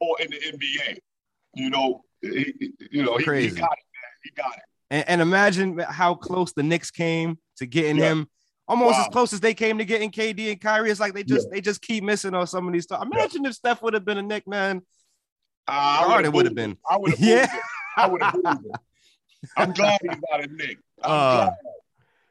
or 0.00 0.16
in 0.20 0.30
the 0.30 0.36
NBA. 0.38 0.98
You 1.54 1.70
know, 1.70 2.02
he, 2.20 2.72
you 2.90 3.02
know, 3.04 3.16
he, 3.16 3.24
he 3.24 3.48
got 3.50 3.72
it, 3.72 3.86
man. 3.96 4.12
He 4.24 4.30
got 4.36 4.52
it. 4.54 4.62
And, 4.90 5.08
and 5.08 5.20
imagine 5.20 5.78
how 5.78 6.14
close 6.14 6.52
the 6.52 6.62
Knicks 6.62 6.90
came 6.90 7.38
to 7.58 7.66
getting 7.66 7.96
Yeah. 7.98 8.10
him. 8.12 8.28
Almost 8.70 9.00
as 9.00 9.08
close 9.08 9.32
as 9.32 9.40
they 9.40 9.52
came 9.52 9.78
to 9.78 9.84
getting 9.84 10.12
KD 10.12 10.52
and 10.52 10.60
Kyrie. 10.60 10.90
It's 10.92 11.00
like 11.00 11.12
they 11.12 11.24
just 11.24 11.50
they 11.50 11.60
just 11.60 11.82
keep 11.82 12.04
missing 12.04 12.34
on 12.34 12.46
some 12.46 12.66
of 12.68 12.72
these 12.72 12.84
stuff. 12.84 13.02
Imagine 13.02 13.44
if 13.44 13.54
Steph 13.54 13.82
would 13.82 13.94
have 13.94 14.04
been 14.04 14.18
a 14.18 14.22
Knick, 14.22 14.46
man. 14.46 14.82
Hard 15.68 16.08
would've 16.08 16.26
it 16.26 16.32
would 16.36 16.46
have 16.46 16.54
been. 16.54 16.76
I 16.88 16.96
would 16.96 17.10
have 17.10 17.18
Yeah. 17.28 17.46
yeah. 17.52 17.60
I 17.96 18.06
would 18.06 18.22
have. 18.22 18.36
I'm 19.56 19.72
glad 19.72 19.98
he's 20.02 20.18
not 20.30 20.44
a 20.44 20.46
Knick. 20.46 20.78
Uh. 21.02 21.50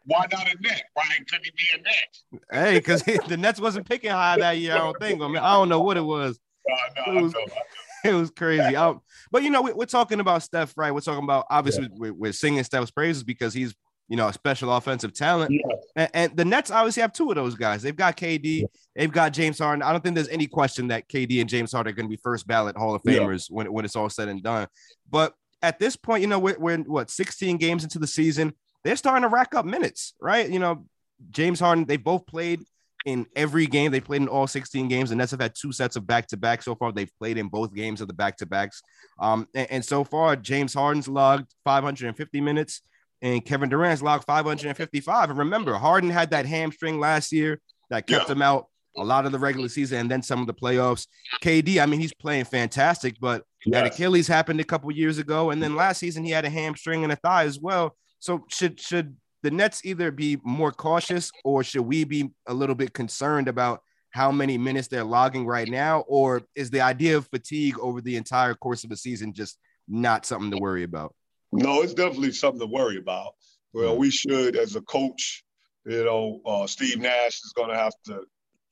Why 0.05 0.25
not 0.31 0.47
a 0.47 0.55
Knick? 0.61 0.81
Why 0.93 1.03
couldn't 1.29 1.43
he 1.45 1.51
be 1.51 1.67
a 1.75 1.81
Knick? 1.81 2.41
Hey, 2.51 2.79
because 2.79 3.03
the 3.03 3.35
Nets 3.37 3.59
wasn't 3.59 3.87
picking 3.87 4.11
high 4.11 4.37
that 4.37 4.57
year. 4.57 4.75
I 4.75 4.77
don't 4.77 4.97
think. 4.97 5.21
I 5.21 5.27
mean, 5.27 5.37
I 5.37 5.53
don't 5.55 5.67
know 5.69 5.81
what 5.81 5.97
it 5.97 6.01
was. 6.05 6.39
Uh, 6.71 6.75
no, 7.05 7.13
It 7.13 7.17
I 7.17 7.21
was- 7.21 7.33
know, 7.33 7.39
I 7.41 7.45
know. 7.47 7.53
It 8.05 8.13
was 8.13 8.31
crazy. 8.31 8.77
Um, 8.77 9.01
but 9.29 9.43
you 9.43 9.49
know, 9.49 9.61
we, 9.61 9.73
we're 9.73 9.83
talking 9.85 10.21
about 10.21 10.41
Steph, 10.41 10.73
right? 10.77 10.93
We're 10.93 11.01
talking 11.01 11.25
about 11.25 11.47
obviously 11.49 11.89
we're, 11.91 12.13
we're 12.13 12.31
singing 12.31 12.63
Steph's 12.63 12.91
praises 12.91 13.25
because 13.25 13.53
he's 13.53 13.75
you 14.09 14.17
know 14.17 14.27
a 14.27 14.33
special 14.33 14.75
offensive 14.75 15.13
talent. 15.13 15.51
Yeah. 15.51 15.75
And, 15.95 16.09
and 16.13 16.37
the 16.37 16.43
Nets 16.43 16.71
obviously 16.71 17.01
have 17.01 17.13
two 17.13 17.29
of 17.29 17.35
those 17.35 17.55
guys. 17.55 17.81
They've 17.81 17.95
got 17.95 18.17
KD, 18.17 18.65
they've 18.95 19.11
got 19.11 19.31
James 19.31 19.59
Harden. 19.59 19.83
I 19.83 19.91
don't 19.91 20.03
think 20.03 20.15
there's 20.15 20.27
any 20.27 20.47
question 20.47 20.87
that 20.87 21.07
KD 21.07 21.39
and 21.39 21.49
James 21.49 21.71
Harden 21.71 21.91
are 21.91 21.95
going 21.95 22.07
to 22.07 22.09
be 22.09 22.19
first 22.21 22.47
ballot 22.47 22.75
Hall 22.75 22.95
of 22.95 23.01
Yeah. 23.05 23.19
Famers 23.19 23.49
when, 23.49 23.71
when 23.71 23.85
it's 23.85 23.95
all 23.95 24.09
said 24.09 24.27
and 24.27 24.43
done. 24.43 24.67
But 25.09 25.33
at 25.61 25.79
this 25.79 25.95
point, 25.95 26.21
you 26.21 26.27
know, 26.27 26.39
we're, 26.39 26.57
we're 26.57 26.77
what 26.79 27.09
16 27.09 27.57
games 27.57 27.83
into 27.83 27.99
the 27.99 28.07
season. 28.07 28.53
They're 28.83 28.95
starting 28.95 29.23
to 29.23 29.27
rack 29.27 29.53
up 29.55 29.65
minutes, 29.65 30.13
right? 30.19 30.49
You 30.49 30.59
know, 30.59 30.85
James 31.29 31.59
Harden, 31.59 31.85
they 31.85 31.97
both 31.97 32.25
played 32.25 32.61
in 33.05 33.25
every 33.35 33.67
game. 33.67 33.91
They 33.91 33.99
played 33.99 34.21
in 34.21 34.27
all 34.27 34.47
16 34.47 34.87
games. 34.87 35.09
The 35.09 35.17
Nets 35.17 35.31
have 35.31 35.41
had 35.41 35.53
two 35.53 35.71
sets 35.71 35.95
of 35.95 36.07
back 36.07 36.27
to 36.27 36.37
back 36.37 36.63
so 36.63 36.75
far. 36.75 36.91
They've 36.91 37.11
played 37.19 37.37
in 37.37 37.47
both 37.47 37.73
games 37.73 38.01
of 38.01 38.07
the 38.07 38.13
back 38.13 38.37
to 38.37 38.45
backs. 38.45 38.81
Um, 39.19 39.47
and, 39.53 39.67
and 39.69 39.85
so 39.85 40.03
far, 40.03 40.35
James 40.35 40.73
Harden's 40.73 41.07
logged 41.07 41.53
550 41.65 42.41
minutes 42.41 42.81
and 43.21 43.43
Kevin 43.45 43.69
Durant's 43.69 44.01
logged 44.01 44.25
555. 44.25 45.29
And 45.29 45.39
remember, 45.39 45.73
Harden 45.75 46.09
had 46.09 46.31
that 46.31 46.45
hamstring 46.45 46.99
last 46.99 47.31
year 47.31 47.59
that 47.89 48.07
kept 48.07 48.27
Yeah. 48.29 48.35
him 48.35 48.41
out 48.41 48.67
a 48.97 49.03
lot 49.03 49.25
of 49.25 49.31
the 49.31 49.39
regular 49.39 49.69
season 49.69 49.99
and 49.99 50.11
then 50.11 50.21
some 50.21 50.41
of 50.41 50.47
the 50.47 50.53
playoffs. 50.53 51.07
KD, 51.41 51.79
I 51.81 51.85
mean, 51.85 51.99
he's 51.99 52.13
playing 52.13 52.45
fantastic, 52.45 53.15
but 53.19 53.43
that 53.67 53.85
Achilles 53.85 54.27
happened 54.27 54.59
a 54.59 54.63
couple 54.63 54.91
years 54.91 55.17
ago, 55.19 55.51
and 55.51 55.61
then 55.61 55.75
last 55.75 55.99
season 55.99 56.23
he 56.23 56.31
had 56.31 56.45
a 56.45 56.49
hamstring 56.49 57.03
and 57.03 57.11
a 57.13 57.15
thigh 57.15 57.43
as 57.43 57.59
well. 57.59 57.95
So 58.19 58.45
should 58.49 58.79
should 58.79 59.15
the 59.43 59.51
Nets 59.51 59.85
either 59.85 60.11
be 60.11 60.37
more 60.43 60.71
cautious 60.71 61.31
or 61.45 61.63
should 61.63 61.83
we 61.83 62.03
be 62.03 62.29
a 62.47 62.53
little 62.53 62.75
bit 62.75 62.93
concerned 62.93 63.47
about 63.47 63.81
how 64.11 64.31
many 64.31 64.57
minutes 64.57 64.87
they're 64.89 65.03
logging 65.03 65.45
right 65.45 65.67
now, 65.69 65.99
or 66.07 66.41
is 66.55 66.69
the 66.69 66.81
idea 66.81 67.15
of 67.15 67.27
fatigue 67.27 67.77
over 67.79 68.01
the 68.01 68.17
entire 68.17 68.53
course 68.55 68.83
of 68.83 68.89
the 68.89 68.97
season 68.97 69.31
just 69.33 69.57
not 69.87 70.25
something 70.25 70.51
to 70.51 70.57
worry 70.57 70.83
about? 70.83 71.13
No, 71.51 71.81
it's 71.81 71.93
definitely 71.93 72.31
something 72.31 72.59
to 72.59 72.67
worry 72.67 72.97
about. 72.97 73.33
Well, 73.73 73.97
we 73.97 74.09
should, 74.09 74.55
as 74.55 74.75
a 74.75 74.81
coach, 74.81 75.43
you 75.85 76.03
know, 76.03 76.41
uh, 76.45 76.67
Steve 76.67 76.99
Nash 76.99 77.35
is 77.43 77.53
going 77.55 77.69
to 77.69 77.75
have 77.75 77.93
to 78.05 78.21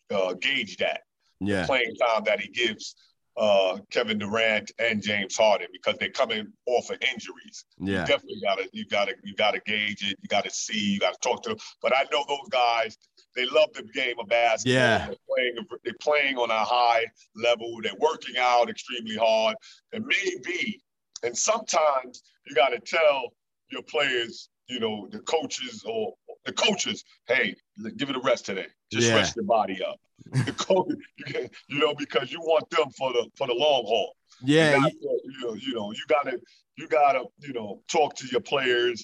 uh, 0.09 0.33
gauge 0.33 0.77
that 0.77 1.01
Yeah, 1.39 1.65
playing 1.65 1.95
time 1.95 2.23
that 2.25 2.39
he 2.39 2.49
gives 2.49 2.95
uh, 3.37 3.77
Kevin 3.91 4.17
Durant 4.17 4.71
and 4.79 5.01
James 5.01 5.37
Harden 5.37 5.67
because 5.71 5.95
they're 5.99 6.09
coming 6.09 6.47
off 6.65 6.89
of 6.89 6.97
injuries. 7.01 7.65
yeah, 7.79 8.01
You 8.01 8.07
definitely 8.07 8.41
gotta, 8.43 8.69
you 8.73 8.85
gotta, 8.87 9.13
you 9.23 9.35
gotta 9.35 9.61
gauge 9.65 10.03
it. 10.03 10.17
You 10.21 10.27
gotta 10.29 10.49
see. 10.49 10.93
You 10.93 10.99
gotta 10.99 11.17
talk 11.21 11.43
to 11.43 11.49
them. 11.49 11.57
But 11.81 11.95
I 11.95 12.05
know 12.11 12.25
those 12.27 12.49
guys. 12.49 12.97
They 13.35 13.45
love 13.45 13.69
the 13.75 13.83
game 13.83 14.15
of 14.19 14.27
basketball. 14.27 14.73
Yeah. 14.73 15.05
They're 15.05 15.15
playing. 15.29 15.67
They're 15.83 15.93
playing 16.01 16.37
on 16.37 16.49
a 16.49 16.63
high 16.63 17.05
level. 17.35 17.79
They're 17.83 17.93
working 17.99 18.35
out 18.39 18.69
extremely 18.69 19.15
hard. 19.15 19.55
And 19.93 20.03
maybe, 20.05 20.81
and 21.23 21.37
sometimes 21.37 22.21
you 22.47 22.55
gotta 22.55 22.79
tell 22.79 23.33
your 23.71 23.83
players, 23.83 24.49
you 24.67 24.79
know, 24.79 25.07
the 25.11 25.19
coaches 25.19 25.83
or 25.85 26.13
the 26.45 26.53
coaches, 26.53 27.03
hey, 27.27 27.55
give 27.97 28.09
it 28.09 28.15
a 28.15 28.19
rest 28.21 28.45
today. 28.45 28.67
Just 28.91 29.07
Yeah. 29.07 29.15
rest 29.15 29.35
your 29.35 29.45
body 29.45 29.83
up. 29.83 29.99
The 30.45 30.51
coach, 30.57 31.49
you 31.69 31.79
know, 31.79 31.93
because 31.95 32.31
you 32.31 32.39
want 32.39 32.69
them 32.69 32.89
for 32.91 33.11
the 33.13 33.29
for 33.37 33.47
the 33.47 33.53
long 33.53 33.83
haul 33.85 34.13
yeah. 34.43 34.75
you, 34.75 34.81
gotta, 34.81 34.93
you 35.01 35.39
know, 35.41 35.53
you 35.55 35.73
know, 35.73 35.91
you 35.91 36.03
gotta, 36.07 36.39
you 36.77 36.87
gotta, 36.87 37.23
you 37.39 37.53
know, 37.53 37.81
talk 37.87 38.15
to 38.15 38.27
your 38.27 38.41
players, 38.41 39.03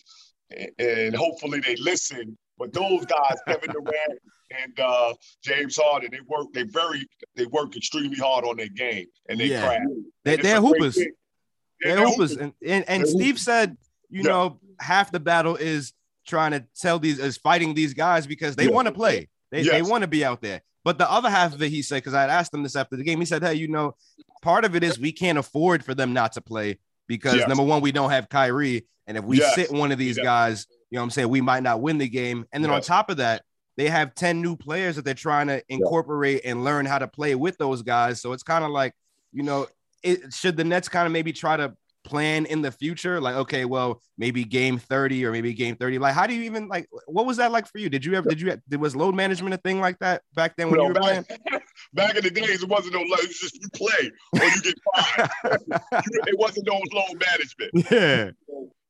and, 0.55 0.70
and 0.79 1.15
hopefully 1.15 1.60
they 1.60 1.75
listen. 1.77 2.38
But 2.58 2.72
those 2.72 3.03
guys, 3.05 3.38
Kevin 3.48 3.72
Durant 3.72 4.20
and 4.63 4.79
uh, 4.79 5.13
James 5.43 5.75
Harden, 5.82 6.10
they 6.12 6.20
work, 6.27 6.53
they 6.53 6.63
very, 6.63 7.05
they 7.36 7.48
work 7.48 7.75
extremely 7.75 8.17
hard 8.17 8.46
on 8.46 8.58
their 8.58 8.70
game 8.70 9.08
and 9.27 9.39
they 9.39 9.48
Yeah. 9.48 9.65
craft. 9.65 9.86
They- 10.24 10.32
And 10.36 10.39
it's 10.41 11.13
they're 11.84 11.98
a 11.98 12.02
great 12.02 12.08
hoopers. 12.10 12.36
thing. 12.36 12.54
Yeah, 12.62 12.70
They're 12.70 12.78
hoopers. 12.80 12.84
And, 12.86 12.86
and, 12.90 13.02
and 13.02 13.08
Steve 13.08 13.25
hoopers. 13.28 13.42
said, 13.44 13.78
you 14.10 14.24
Yeah. 14.24 14.30
know, 14.32 14.60
half 14.80 15.12
the 15.12 15.20
battle 15.20 15.56
is 15.56 15.94
trying 16.25 16.52
to 16.52 16.66
tell 16.80 17.00
these 17.00 17.20
is 17.20 17.38
fighting 17.38 17.74
these 17.74 17.94
guys 17.94 18.25
because 18.28 18.56
they 18.56 18.66
Yeah. 18.66 18.72
want 18.72 18.88
to 18.88 18.94
play. 18.94 19.30
They, 19.52 19.63
they 19.63 19.82
want 19.82 20.02
to 20.04 20.08
be 20.08 20.24
out 20.25 20.42
there. 20.42 20.62
But 20.84 20.98
the 20.98 21.10
other 21.10 21.30
half 21.30 21.54
of 21.54 21.62
it, 21.62 21.70
he 21.70 21.82
said, 21.82 21.98
because 21.98 22.13
I 22.13 22.22
had 22.22 22.30
asked 22.30 22.54
him 22.54 22.63
this 22.63 22.75
after 22.75 22.96
the 22.98 23.04
game, 23.04 23.20
he 23.20 23.25
said, 23.25 23.42
Hey, 23.44 23.54
you 23.56 23.68
know, 23.68 23.96
part 24.42 24.66
of 24.66 24.75
it 24.75 24.84
is 24.84 25.00
we 25.00 25.12
can't 25.12 25.38
afford 25.38 25.84
for 25.86 25.94
them 25.96 26.12
not 26.13 26.34
to 26.34 26.42
play 26.42 26.80
because 27.08 27.36
Yes. 27.36 27.48
number 27.48 27.63
one, 27.63 27.82
we 27.82 27.92
don't 27.92 28.10
have 28.10 28.28
Kyrie. 28.30 28.86
And 29.08 29.18
if 29.18 29.24
we 29.24 29.38
Yes. 29.40 29.56
sit 29.56 29.72
one 29.72 29.92
of 29.92 29.98
these 29.98 30.18
guys, 30.18 30.66
you 30.90 30.96
know 30.98 31.02
what 31.02 31.06
I'm 31.06 31.10
saying, 31.12 31.30
we 31.30 31.42
might 31.42 31.63
not 31.63 31.82
win 31.82 31.98
the 31.98 32.08
game. 32.10 32.46
And 32.52 32.63
then 32.63 32.72
on 32.72 32.82
top 32.82 33.10
of 33.10 33.18
that, 33.18 33.44
they 33.75 33.90
have 33.90 34.13
10 34.16 34.42
new 34.42 34.56
players 34.56 34.96
that 34.98 35.04
they're 35.06 35.13
trying 35.13 35.48
to 35.48 35.62
incorporate 35.68 36.42
and 36.46 36.63
learn 36.63 36.86
how 36.86 37.00
to 37.00 37.08
play 37.08 37.34
with 37.36 37.58
those 37.58 37.82
guys. 37.82 38.22
So 38.22 38.32
it's 38.34 38.44
kind 38.44 38.63
of 38.63 38.70
like, 38.72 38.94
you 39.32 39.44
know, 39.44 39.68
it, 40.04 40.34
should 40.34 40.58
the 40.58 40.64
Nets 40.64 40.90
kind 40.90 41.06
of 41.06 41.12
maybe 41.12 41.34
try 41.34 41.58
to 41.58 41.74
plan 42.04 42.46
in 42.46 42.62
the 42.62 42.72
future? 42.72 43.20
Like, 43.22 43.36
okay, 43.36 43.66
well, 43.66 44.02
maybe 44.18 44.44
game 44.44 44.78
30 44.78 45.26
or 45.26 45.32
maybe 45.32 45.54
game 45.54 45.76
30. 45.76 46.00
Like, 46.00 46.14
how 46.14 46.28
do 46.28 46.34
you 46.34 46.44
even 46.44 46.68
like 46.68 46.88
what 47.08 47.26
was 47.26 47.38
that 47.38 47.52
like 47.52 47.68
for 47.68 47.78
you? 47.78 47.90
Did 47.90 48.06
you 48.06 48.14
ever 48.16 48.28
did 48.28 48.42
you 48.42 48.58
did 48.70 48.80
was 48.80 48.96
load 48.96 49.16
management 49.16 49.54
a 49.54 49.58
thing 49.58 49.80
like 49.80 49.98
that 50.00 50.22
back 50.36 50.56
then 50.58 50.70
when 50.70 50.80
You 50.80 50.88
you 50.88 50.94
were 50.94 51.00
playing? 51.00 51.26
back, 51.30 51.64
back 51.94 52.16
in 52.16 52.24
the 52.24 52.30
days, 52.30 52.64
it 52.64 52.70
wasn't 52.70 52.94
no 52.94 53.00
load. 53.00 53.20
It 53.20 53.28
was 53.28 53.40
just 53.40 53.56
you 53.62 53.70
play 53.74 54.12
or 54.42 54.46
you 54.46 54.62
get 54.62 54.76
fined. 54.96 55.30
it 56.28 56.40
wasn't 56.40 56.68
no 56.68 56.82
load 56.94 57.24
management. 57.26 57.92
Yeah. 57.92 58.32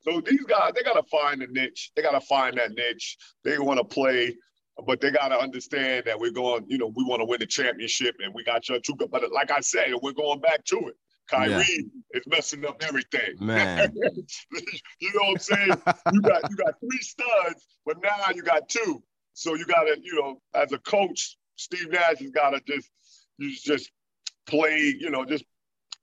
So 0.02 0.20
these 0.20 0.44
guys, 0.44 0.72
they 0.76 0.84
gotta 0.84 1.04
find 1.10 1.42
a 1.42 1.48
niche. 1.48 1.92
They 1.96 2.02
gotta 2.02 2.20
find 2.22 2.58
that 2.58 2.72
niche. 2.72 3.18
They 3.46 3.58
want 3.58 3.78
to 3.80 3.86
play, 3.86 4.36
but 4.86 5.02
they 5.02 5.12
gotta 5.12 5.38
understand 5.38 6.06
that 6.06 6.20
we're 6.20 6.32
going. 6.32 6.66
You 6.68 6.78
know, 6.78 6.92
we 6.96 7.04
want 7.04 7.22
to 7.22 7.26
win 7.26 7.40
the 7.40 7.46
championship, 7.46 8.16
and 8.24 8.34
we 8.34 8.44
got 8.44 8.68
your 8.70 8.80
two. 8.80 8.96
But 8.96 9.32
like 9.32 9.52
I 9.52 9.60
said, 9.60 9.94
we're 10.02 10.14
going 10.14 10.40
back 10.40 10.64
to 10.66 10.78
it. 10.88 10.96
Kyrie 11.30 11.86
is 12.14 12.24
messing 12.28 12.66
up 12.66 12.82
everything. 12.84 13.36
Man. 13.40 13.94
you 15.00 15.14
know 15.14 15.22
what 15.22 15.32
I'm 15.32 15.40
saying? 15.40 15.82
You 16.12 16.22
got 16.22 16.50
you 16.50 16.56
got 16.58 16.74
three 16.80 17.00
studs, 17.00 17.68
but 17.86 17.98
now 18.02 18.12
you 18.36 18.42
got 18.42 18.68
two. 18.68 19.02
So 19.34 19.56
you 19.56 19.66
gotta, 19.66 19.98
you 20.02 20.16
know, 20.16 20.42
as 20.54 20.72
a 20.74 20.80
coach, 20.80 21.38
Steve 21.56 21.90
Nash 21.92 22.20
has 22.20 22.32
gotta 22.32 22.62
just 22.68 22.90
you 23.38 23.56
just 23.56 23.92
play, 24.48 24.96
you 25.00 25.10
know, 25.10 25.24
just 25.26 25.46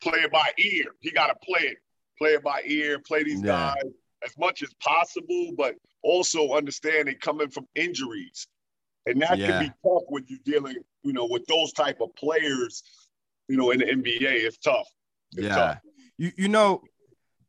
play 0.02 0.20
it 0.20 0.32
by 0.32 0.48
ear. 0.58 0.86
He 1.00 1.10
gotta 1.10 1.34
play 1.44 1.62
it, 1.62 1.78
play 2.18 2.30
it 2.34 2.42
by 2.42 2.62
ear, 2.64 2.98
play 3.00 3.22
these 3.24 3.42
Yeah. 3.42 3.74
guys 3.74 3.92
as 4.24 4.36
much 4.38 4.62
as 4.62 4.72
possible, 4.82 5.52
but 5.56 5.74
also 6.02 6.52
understand 6.52 7.08
they 7.08 7.14
coming 7.14 7.50
from 7.50 7.66
injuries. 7.74 8.46
And 9.06 9.20
that 9.22 9.38
Yeah. 9.38 9.58
can 9.58 9.66
be 9.68 9.72
tough 9.82 10.02
when 10.08 10.24
you're 10.28 10.38
dealing, 10.44 10.76
you 11.02 11.12
know, 11.12 11.26
with 11.30 11.46
those 11.46 11.72
type 11.72 12.00
of 12.00 12.14
players, 12.16 12.82
you 13.48 13.56
know, 13.56 13.70
in 13.70 13.78
the 13.80 13.86
NBA. 13.86 14.44
It's 14.46 14.58
tough. 14.58 14.86
It's 15.32 15.42
Yeah. 15.46 15.54
tough. 15.54 15.78
You 16.18 16.32
you 16.36 16.48
know, 16.48 16.82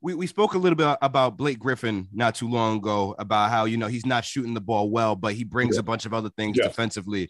we, 0.02 0.14
we 0.16 0.26
spoke 0.28 0.54
a 0.54 0.58
little 0.58 0.76
bit 0.78 0.98
about 1.02 1.38
Blake 1.38 1.60
Griffin 1.60 2.08
not 2.12 2.36
too 2.36 2.50
long 2.50 2.78
ago 2.78 3.16
about 3.20 3.52
how 3.52 3.66
you 3.66 3.78
know 3.78 3.88
he's 3.88 4.06
not 4.06 4.26
shooting 4.26 4.54
the 4.54 4.62
ball 4.62 4.90
well, 4.90 5.16
but 5.16 5.34
he 5.34 5.44
brings 5.44 5.78
a 5.78 5.84
bunch 5.84 6.06
of 6.06 6.14
other 6.14 6.30
things 6.30 6.58
Yeah. 6.58 6.68
defensively. 6.68 7.30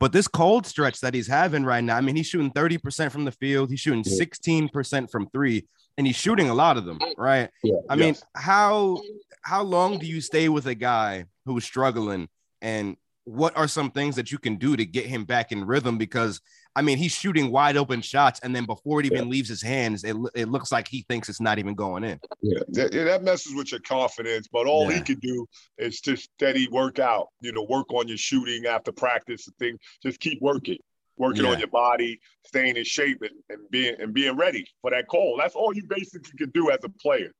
But 0.00 0.12
this 0.12 0.26
cold 0.26 0.66
stretch 0.66 1.00
that 1.00 1.12
he's 1.12 1.26
having 1.26 1.62
right 1.62 1.84
now, 1.84 1.96
I 1.96 2.00
mean, 2.00 2.16
he's 2.16 2.26
shooting 2.26 2.50
30% 2.52 3.12
from 3.12 3.26
the 3.26 3.32
field, 3.32 3.68
he's 3.70 3.80
shooting 3.80 4.02
16% 4.02 5.10
from 5.10 5.28
three, 5.28 5.66
and 5.98 6.06
he's 6.06 6.16
shooting 6.16 6.48
a 6.48 6.54
lot 6.54 6.78
of 6.78 6.86
them, 6.86 6.98
right? 7.18 7.50
Yeah. 7.62 7.76
I 7.88 7.96
mean, 7.96 8.16
how 8.34 9.02
how 9.42 9.62
long 9.62 9.98
do 9.98 10.06
you 10.06 10.20
stay 10.22 10.48
with 10.48 10.66
a 10.66 10.74
guy 10.74 11.26
who's 11.44 11.64
struggling 11.64 12.28
and 12.62 12.96
what 13.24 13.56
are 13.56 13.68
some 13.68 13.90
things 13.90 14.16
that 14.16 14.32
you 14.32 14.38
can 14.38 14.56
do 14.56 14.76
to 14.76 14.84
get 14.84 15.06
him 15.06 15.24
back 15.24 15.52
in 15.52 15.64
rhythm 15.64 15.98
because 15.98 16.40
I 16.74 16.82
mean 16.82 16.98
he's 16.98 17.12
shooting 17.12 17.50
wide 17.50 17.76
open 17.76 18.00
shots 18.00 18.40
and 18.42 18.56
then 18.56 18.64
before 18.64 19.00
it 19.00 19.06
even 19.06 19.28
leaves 19.28 19.48
his 19.48 19.62
hands 19.62 20.04
it, 20.04 20.16
it 20.34 20.48
looks 20.48 20.72
like 20.72 20.88
he 20.88 21.04
thinks 21.08 21.28
it's 21.28 21.40
not 21.40 21.58
even 21.58 21.74
going 21.74 22.02
in. 22.04 22.18
Yeah, 22.42 22.60
that, 22.70 22.92
that 22.92 23.22
messes 23.22 23.54
with 23.54 23.70
your 23.72 23.80
confidence. 23.80 24.48
But 24.50 24.66
all 24.66 24.88
he 24.88 24.96
Yeah. 24.96 25.02
can 25.02 25.18
do 25.18 25.46
is 25.78 26.00
just 26.00 26.30
steady 26.34 26.68
work 26.68 26.98
out. 26.98 27.28
You 27.40 27.52
know, 27.52 27.66
work 27.68 27.92
on 27.92 28.08
your 28.08 28.16
shooting 28.16 28.66
after 28.66 28.92
practice 28.92 29.46
and 29.46 29.56
things. 29.58 29.78
Just 30.02 30.18
keep 30.20 30.40
working, 30.40 30.78
working 31.18 31.44
Yeah. 31.44 31.50
on 31.50 31.58
your 31.58 31.68
body, 31.68 32.18
staying 32.46 32.76
in 32.76 32.84
shape, 32.84 33.18
and, 33.20 33.30
and 33.50 33.70
being 33.70 33.96
and 34.00 34.14
being 34.14 34.36
ready 34.36 34.64
for 34.80 34.90
that 34.90 35.06
call. 35.08 35.36
That's 35.38 35.54
all 35.54 35.74
you 35.74 35.84
basically 35.86 36.32
can 36.38 36.50
do 36.50 36.70
as 36.70 36.78
a 36.84 36.88
player. 36.88 37.32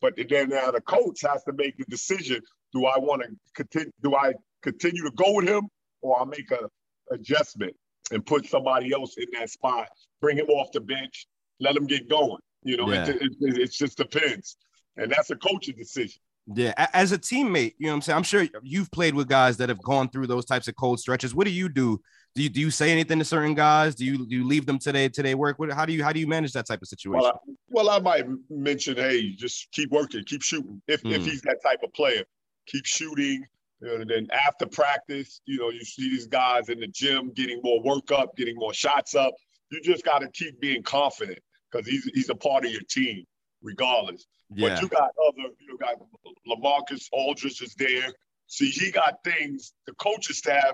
But 0.00 0.14
then 0.16 0.48
now 0.48 0.70
the 0.70 0.80
coach 0.80 1.20
has 1.22 1.42
to 1.44 1.52
make 1.52 1.76
the 1.76 1.84
decision: 1.84 2.40
Do 2.72 2.86
I 2.86 2.98
want 2.98 3.22
to 3.22 3.28
continue? 3.54 3.92
Do 4.02 4.14
I 4.14 4.32
continue 4.62 5.02
to 5.04 5.10
go 5.12 5.34
with 5.34 5.48
him, 5.48 5.68
or 6.02 6.18
I'll 6.18 6.26
make 6.26 6.50
a 6.50 6.68
adjustment 7.14 7.74
and 8.12 8.24
put 8.24 8.46
somebody 8.46 8.92
else 8.92 9.16
in 9.18 9.26
that 9.38 9.50
spot, 9.50 9.88
bring 10.20 10.36
him 10.36 10.46
off 10.46 10.72
the 10.72 10.80
bench, 10.80 11.26
let 11.60 11.76
him 11.76 11.86
get 11.86 12.08
going? 12.08 12.38
You 12.64 12.76
know, 12.76 12.90
Yeah. 12.92 13.08
it, 13.08 13.16
it, 13.22 13.32
it, 13.40 13.58
it 13.58 13.72
just 13.72 13.96
depends. 13.98 14.56
And 14.96 15.10
that's 15.12 15.30
a 15.30 15.36
coaching 15.36 15.76
decision. 15.76 16.20
Yeah, 16.54 16.72
as 16.94 17.12
a 17.12 17.18
teammate, 17.18 17.74
you 17.78 17.86
know 17.86 17.92
what 17.92 17.96
I'm 17.96 18.02
saying? 18.02 18.16
I'm 18.16 18.22
sure 18.22 18.46
you've 18.62 18.90
played 18.90 19.14
with 19.14 19.28
guys 19.28 19.58
that 19.58 19.68
have 19.68 19.82
gone 19.82 20.08
through 20.08 20.28
those 20.28 20.46
types 20.46 20.66
of 20.66 20.74
cold 20.76 20.98
stretches. 20.98 21.34
What 21.34 21.46
do 21.46 21.52
you 21.52 21.68
do? 21.68 22.00
Do 22.34 22.42
you 22.42 22.48
do 22.48 22.60
you 22.60 22.70
say 22.70 22.90
anything 22.90 23.18
to 23.18 23.24
certain 23.24 23.54
guys? 23.54 23.94
Do 23.94 24.04
you 24.06 24.26
do 24.26 24.34
you 24.34 24.46
leave 24.46 24.64
them 24.64 24.78
today 24.78 25.08
today 25.10 25.34
work? 25.34 25.58
What, 25.58 25.70
how 25.72 25.84
do 25.84 25.92
you 25.92 26.02
how 26.02 26.10
do 26.12 26.20
you 26.20 26.26
manage 26.26 26.52
that 26.52 26.66
type 26.66 26.80
of 26.80 26.88
situation? 26.88 27.20
Well, 27.20 27.26
I, 27.34 27.52
well, 27.68 27.90
I 27.90 27.98
might 27.98 28.26
mention, 28.48 28.96
hey, 28.96 29.32
just 29.34 29.70
keep 29.72 29.90
working, 29.90 30.24
keep 30.24 30.40
shooting. 30.42 30.80
If 30.88 31.04
if 31.04 31.22
Mm. 31.22 31.26
he's 31.26 31.42
that 31.42 31.58
type 31.62 31.80
of 31.82 31.92
player, 31.92 32.24
keep 32.66 32.86
shooting. 32.86 33.44
You 33.80 33.88
know, 33.88 33.94
and 34.02 34.10
then 34.10 34.26
after 34.32 34.66
practice, 34.66 35.40
you 35.46 35.58
know, 35.58 35.70
you 35.70 35.84
see 35.84 36.08
these 36.10 36.26
guys 36.26 36.68
in 36.68 36.80
the 36.80 36.88
gym 36.88 37.32
getting 37.34 37.60
more 37.62 37.80
work 37.82 38.10
up, 38.10 38.36
getting 38.36 38.56
more 38.56 38.74
shots 38.74 39.14
up. 39.14 39.32
You 39.70 39.80
just 39.82 40.04
got 40.04 40.20
to 40.20 40.28
keep 40.32 40.60
being 40.60 40.82
confident 40.82 41.38
because 41.70 41.86
he's 41.86 42.04
he's 42.14 42.30
a 42.30 42.34
part 42.34 42.64
of 42.64 42.72
your 42.72 42.82
team, 42.88 43.24
regardless. 43.62 44.26
yeah. 44.54 44.70
But 44.70 44.82
you 44.82 44.88
got 44.88 45.10
other, 45.26 45.48
you 45.60 45.68
know, 45.68 45.76
got 45.76 45.96
LaMarcus 46.48 47.06
Aldridge 47.12 47.60
is 47.62 47.74
there. 47.74 48.10
See, 48.46 48.70
he 48.70 48.90
got 48.90 49.22
things. 49.24 49.74
The 49.86 49.92
coaching 49.94 50.34
staff 50.34 50.72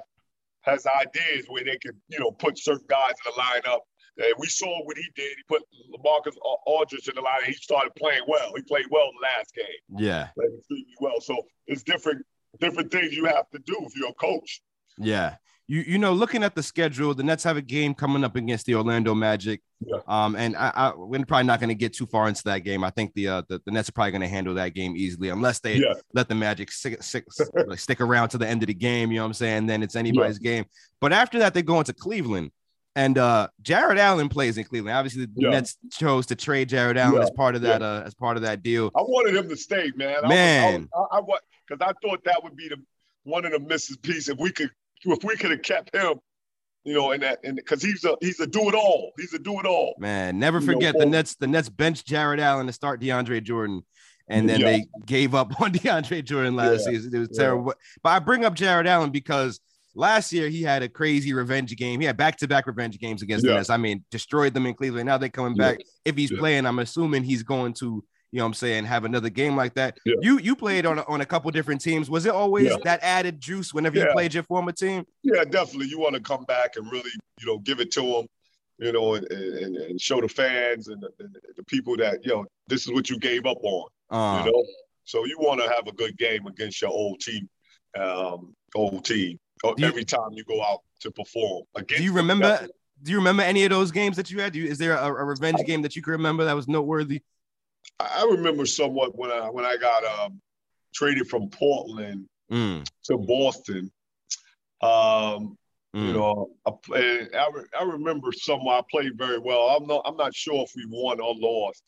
has 0.62 0.86
ideas 0.86 1.44
where 1.48 1.64
they 1.64 1.76
can, 1.78 1.92
you 2.08 2.20
know, 2.20 2.30
put 2.30 2.56
certain 2.58 2.86
guys 2.88 3.12
in 3.26 3.32
the 3.34 3.42
lineup. 3.42 3.80
And 4.16 4.32
we 4.38 4.46
saw 4.46 4.82
what 4.84 4.96
he 4.96 5.04
did. 5.16 5.36
He 5.36 5.42
put 5.48 5.62
LaMarcus 5.92 6.34
Aldridge 6.66 7.08
in 7.08 7.16
the 7.16 7.20
line. 7.20 7.40
And 7.44 7.48
he 7.48 7.52
started 7.54 7.90
playing 7.98 8.22
well. 8.28 8.52
He 8.54 8.62
played 8.62 8.86
well 8.90 9.06
in 9.06 9.12
the 9.20 9.26
last 9.26 9.54
game. 9.54 9.98
yeah. 9.98 10.28
Played 10.36 10.50
extremely 10.56 10.94
well. 11.00 11.20
So 11.20 11.36
it's 11.66 11.82
different, 11.82 12.24
different 12.60 12.90
things 12.90 13.14
you 13.14 13.26
have 13.26 13.48
to 13.50 13.58
do 13.60 13.76
if 13.82 13.96
you're 13.96 14.10
a 14.10 14.14
coach. 14.14 14.62
Yeah. 14.98 15.36
You 15.66 15.80
you 15.80 15.96
know, 15.98 16.12
looking 16.12 16.42
at 16.42 16.54
the 16.54 16.62
schedule, 16.62 17.14
the 17.14 17.22
Nets 17.22 17.42
have 17.44 17.56
a 17.56 17.62
game 17.62 17.94
coming 17.94 18.22
up 18.22 18.36
against 18.36 18.66
the 18.66 18.74
Orlando 18.74 19.14
Magic. 19.14 19.62
Yeah. 19.80 19.96
Um, 20.06 20.36
and 20.36 20.54
I, 20.56 20.70
I 20.74 20.92
we're 20.94 21.24
probably 21.24 21.46
not 21.46 21.58
going 21.58 21.70
to 21.70 21.74
get 21.74 21.94
too 21.94 22.04
far 22.04 22.28
into 22.28 22.42
that 22.44 22.58
game. 22.58 22.84
I 22.84 22.90
think 22.90 23.14
the 23.14 23.28
uh 23.28 23.42
the, 23.48 23.62
the 23.64 23.70
Nets 23.70 23.88
are 23.88 23.92
probably 23.92 24.10
going 24.10 24.20
to 24.20 24.28
handle 24.28 24.52
that 24.54 24.74
game 24.74 24.94
easily 24.94 25.30
unless 25.30 25.60
they 25.60 25.76
Yeah. 25.76 25.94
let 26.12 26.28
the 26.28 26.34
Magic 26.34 26.70
stick, 26.70 27.02
stick, 27.02 27.24
like, 27.66 27.78
stick 27.78 28.02
around 28.02 28.28
to 28.30 28.38
the 28.38 28.46
end 28.46 28.62
of 28.62 28.66
the 28.66 28.74
game. 28.74 29.10
You 29.10 29.16
know 29.16 29.22
what 29.22 29.28
I'm 29.28 29.34
saying? 29.34 29.66
Then 29.66 29.82
it's 29.82 29.96
anybody's 29.96 30.38
game. 30.38 30.66
But 31.00 31.14
after 31.14 31.38
that, 31.38 31.54
they 31.54 31.62
go 31.62 31.78
into 31.78 31.94
Cleveland. 31.94 32.50
And 32.96 33.18
uh 33.18 33.48
Jarrett 33.62 33.98
Allen 33.98 34.28
plays 34.28 34.56
in 34.56 34.64
Cleveland. 34.64 34.96
Obviously, 34.96 35.26
the 35.26 35.32
Yeah. 35.36 35.50
Nets 35.50 35.76
chose 35.92 36.26
to 36.26 36.36
trade 36.36 36.68
Jarrett 36.68 36.96
Allen 36.96 37.16
Yeah. 37.16 37.22
as 37.22 37.30
part 37.32 37.56
of 37.56 37.62
that 37.62 37.82
uh 37.82 38.02
as 38.06 38.14
part 38.14 38.36
of 38.36 38.42
that 38.44 38.62
deal. 38.62 38.90
I 38.96 39.02
wanted 39.02 39.34
him 39.36 39.48
to 39.48 39.56
stay, 39.56 39.90
man. 39.96 40.24
I 40.24 40.28
Man. 40.28 40.88
I, 40.94 41.16
I, 41.16 41.18
I 41.18 41.22
because 41.68 41.80
I 41.86 41.92
thought 42.06 42.22
that 42.24 42.40
would 42.44 42.56
be 42.56 42.68
the 42.68 42.76
one 43.24 43.44
of 43.44 43.52
the 43.52 43.58
misses 43.58 43.96
piece 43.96 44.28
if 44.28 44.38
we 44.38 44.52
could 44.52 44.70
if 45.04 45.24
we 45.24 45.36
could 45.36 45.50
have 45.50 45.62
kept 45.62 45.94
him, 45.94 46.14
you 46.84 46.94
know, 46.94 47.10
in 47.12 47.20
that 47.22 47.40
and 47.42 47.56
because 47.56 47.82
he's 47.82 48.04
a 48.04 48.16
he's 48.20 48.38
a 48.38 48.46
do 48.46 48.68
it 48.68 48.74
all. 48.76 49.10
He's 49.18 49.34
a 49.34 49.38
do 49.40 49.58
it 49.58 49.66
all. 49.66 49.94
Man, 49.98 50.38
never 50.38 50.60
You 50.60 50.66
know, 50.66 50.72
forget 50.74 50.94
the 50.96 51.06
Nets. 51.06 51.34
The 51.34 51.46
Nets 51.48 51.68
benched 51.68 52.06
Jarrett 52.06 52.38
Allen 52.38 52.66
to 52.68 52.72
start 52.72 53.00
DeAndre 53.00 53.42
Jordan, 53.42 53.82
and 54.28 54.48
then 54.48 54.60
Yeah. 54.60 54.66
they 54.66 54.86
gave 55.04 55.34
up 55.34 55.50
on 55.60 55.72
DeAndre 55.72 56.24
Jordan 56.24 56.54
last 56.54 56.86
Yeah. 56.86 56.92
season. 56.92 57.14
It 57.14 57.18
was 57.18 57.28
Yeah. 57.32 57.42
terrible. 57.42 57.74
But 58.04 58.10
I 58.10 58.18
bring 58.20 58.44
up 58.44 58.54
Jarrett 58.54 58.86
Allen 58.86 59.10
because 59.10 59.58
last 59.94 60.32
year 60.32 60.48
he 60.48 60.62
had 60.62 60.82
a 60.82 60.88
crazy 60.88 61.32
revenge 61.32 61.74
game. 61.76 62.00
He 62.00 62.06
had 62.06 62.16
back-to-back 62.16 62.66
revenge 62.66 62.98
games 62.98 63.22
against 63.22 63.44
the 63.44 63.54
Nets. 63.54 63.70
I 63.70 63.76
mean, 63.76 64.04
destroyed 64.10 64.54
them 64.54 64.66
in 64.66 64.74
Cleveland. 64.74 65.06
Now 65.06 65.18
they're 65.18 65.28
coming 65.28 65.54
Yeah. 65.56 65.72
back. 65.72 65.80
If 66.04 66.16
he's 66.16 66.30
Yeah. 66.30 66.38
playing, 66.38 66.66
I'm 66.66 66.78
assuming 66.80 67.24
he's 67.24 67.42
going 67.42 67.74
to, 67.74 68.04
you 68.32 68.38
know, 68.38 68.44
what 68.44 68.48
I'm 68.48 68.54
saying, 68.54 68.84
have 68.86 69.04
another 69.04 69.30
game 69.30 69.56
like 69.56 69.74
that. 69.74 69.98
Yeah. 70.04 70.14
You 70.20 70.38
you 70.38 70.56
played 70.56 70.86
on 70.86 70.98
a, 70.98 71.04
on 71.08 71.20
a 71.20 71.26
couple 71.26 71.50
different 71.52 71.80
teams. 71.80 72.10
Was 72.10 72.26
it 72.26 72.32
always 72.32 72.70
Yeah. 72.70 72.76
that 72.84 73.00
added 73.02 73.40
juice 73.40 73.72
whenever 73.72 73.96
you 73.96 74.04
Yeah. 74.06 74.12
played 74.12 74.34
your 74.34 74.42
former 74.42 74.72
team? 74.72 75.04
Yeah, 75.22 75.44
definitely. 75.44 75.88
You 75.88 76.00
want 76.00 76.14
to 76.14 76.20
come 76.20 76.44
back 76.44 76.76
and 76.76 76.90
really, 76.90 77.10
you 77.40 77.46
know, 77.46 77.58
give 77.58 77.78
it 77.80 77.92
to 77.92 78.00
them, 78.02 78.26
you 78.78 78.90
know, 78.92 79.14
and, 79.14 79.30
and, 79.30 79.76
and 79.76 80.00
show 80.00 80.20
the 80.20 80.28
fans 80.28 80.88
and 80.88 81.00
the, 81.00 81.10
and 81.20 81.36
the 81.56 81.64
people 81.64 81.96
that, 81.98 82.24
you 82.24 82.32
know, 82.32 82.44
this 82.66 82.84
is 82.86 82.92
what 82.92 83.08
you 83.08 83.18
gave 83.18 83.46
up 83.46 83.58
on, 83.62 83.88
Uh, 84.10 84.42
you 84.44 84.50
know. 84.50 84.64
So 85.04 85.26
you 85.26 85.36
want 85.38 85.60
to 85.60 85.68
have 85.68 85.86
a 85.86 85.92
good 85.92 86.16
game 86.18 86.46
against 86.46 86.80
your 86.82 86.90
old 86.90 87.20
team, 87.20 87.48
um, 87.96 88.54
old 88.74 89.04
team. 89.04 89.38
Uh, 89.70 89.74
Do 89.74 89.82
you- 89.82 89.88
every 89.88 90.04
time 90.04 90.30
you 90.32 90.44
go 90.44 90.62
out 90.62 90.80
to 91.00 91.10
perform. 91.10 91.64
Against 91.74 91.98
Do 91.98 92.04
you 92.04 92.12
remember? 92.12 92.66
Do 93.02 93.10
you 93.10 93.18
remember 93.18 93.42
any 93.42 93.64
of 93.64 93.70
those 93.70 93.90
games 93.90 94.16
that 94.16 94.30
you 94.30 94.40
had? 94.40 94.52
Do 94.54 94.60
you, 94.60 94.66
is 94.66 94.78
there 94.78 94.94
a, 94.96 95.06
a 95.06 95.24
revenge 95.24 95.60
game 95.66 95.82
that 95.82 95.94
you 95.94 96.00
can 96.00 96.12
remember 96.12 96.44
that 96.44 96.54
was 96.56 96.68
noteworthy? 96.68 97.22
I 98.00 98.26
remember 98.30 98.64
somewhat 98.64 99.16
when 99.18 99.30
I 99.30 99.50
when 99.50 99.64
I 99.64 99.76
got 99.76 100.04
um, 100.04 100.40
traded 100.94 101.28
from 101.28 101.48
Portland 101.50 102.26
Mm, 102.52 102.86
to 103.04 103.16
Boston. 103.16 103.90
Um, 104.82 105.56
mm. 105.96 106.06
You 106.06 106.12
know, 106.12 106.50
I, 106.66 106.70
play, 106.82 107.26
I, 107.32 107.50
re- 107.52 107.64
I 107.80 107.84
remember 107.84 108.32
some 108.32 108.60
I 108.68 108.82
played 108.90 109.16
very 109.16 109.38
well. 109.38 109.68
I'm 109.70 109.86
not 109.86 110.02
I'm 110.04 110.16
not 110.16 110.34
sure 110.34 110.62
if 110.62 110.70
we 110.76 110.84
won 110.88 111.20
or 111.20 111.34
lost, 111.36 111.82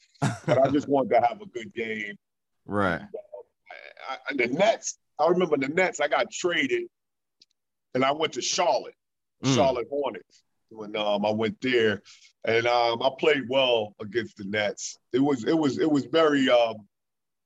but 0.46 0.58
I 0.66 0.70
just 0.70 0.88
wanted 0.88 1.10
to 1.10 1.26
have 1.26 1.40
a 1.42 1.46
good 1.46 1.72
game. 1.74 2.16
right. 2.66 3.02
I, 4.08 4.14
I, 4.30 4.34
the 4.34 4.46
Nets, 4.46 4.98
I 5.18 5.28
remember 5.28 5.56
the 5.58 5.68
Nets. 5.68 6.00
I 6.00 6.08
got 6.08 6.30
traded, 6.30 6.84
and 7.96 8.04
I 8.04 8.12
went 8.12 8.34
to 8.34 8.42
Charlotte, 8.42 8.94
Mm. 9.44 9.54
Charlotte 9.54 9.88
Hornets. 9.90 10.42
When 10.68 10.96
um, 10.96 11.24
I 11.24 11.30
went 11.30 11.60
there, 11.60 12.02
and 12.44 12.66
um, 12.66 13.00
I 13.02 13.08
played 13.20 13.44
well 13.48 13.94
against 14.00 14.36
the 14.36 14.44
Nets. 14.44 14.98
It 15.12 15.20
was 15.20 15.44
it 15.44 15.56
was 15.56 15.78
it 15.78 15.90
was 15.90 16.04
very 16.06 16.48
um, 16.50 16.74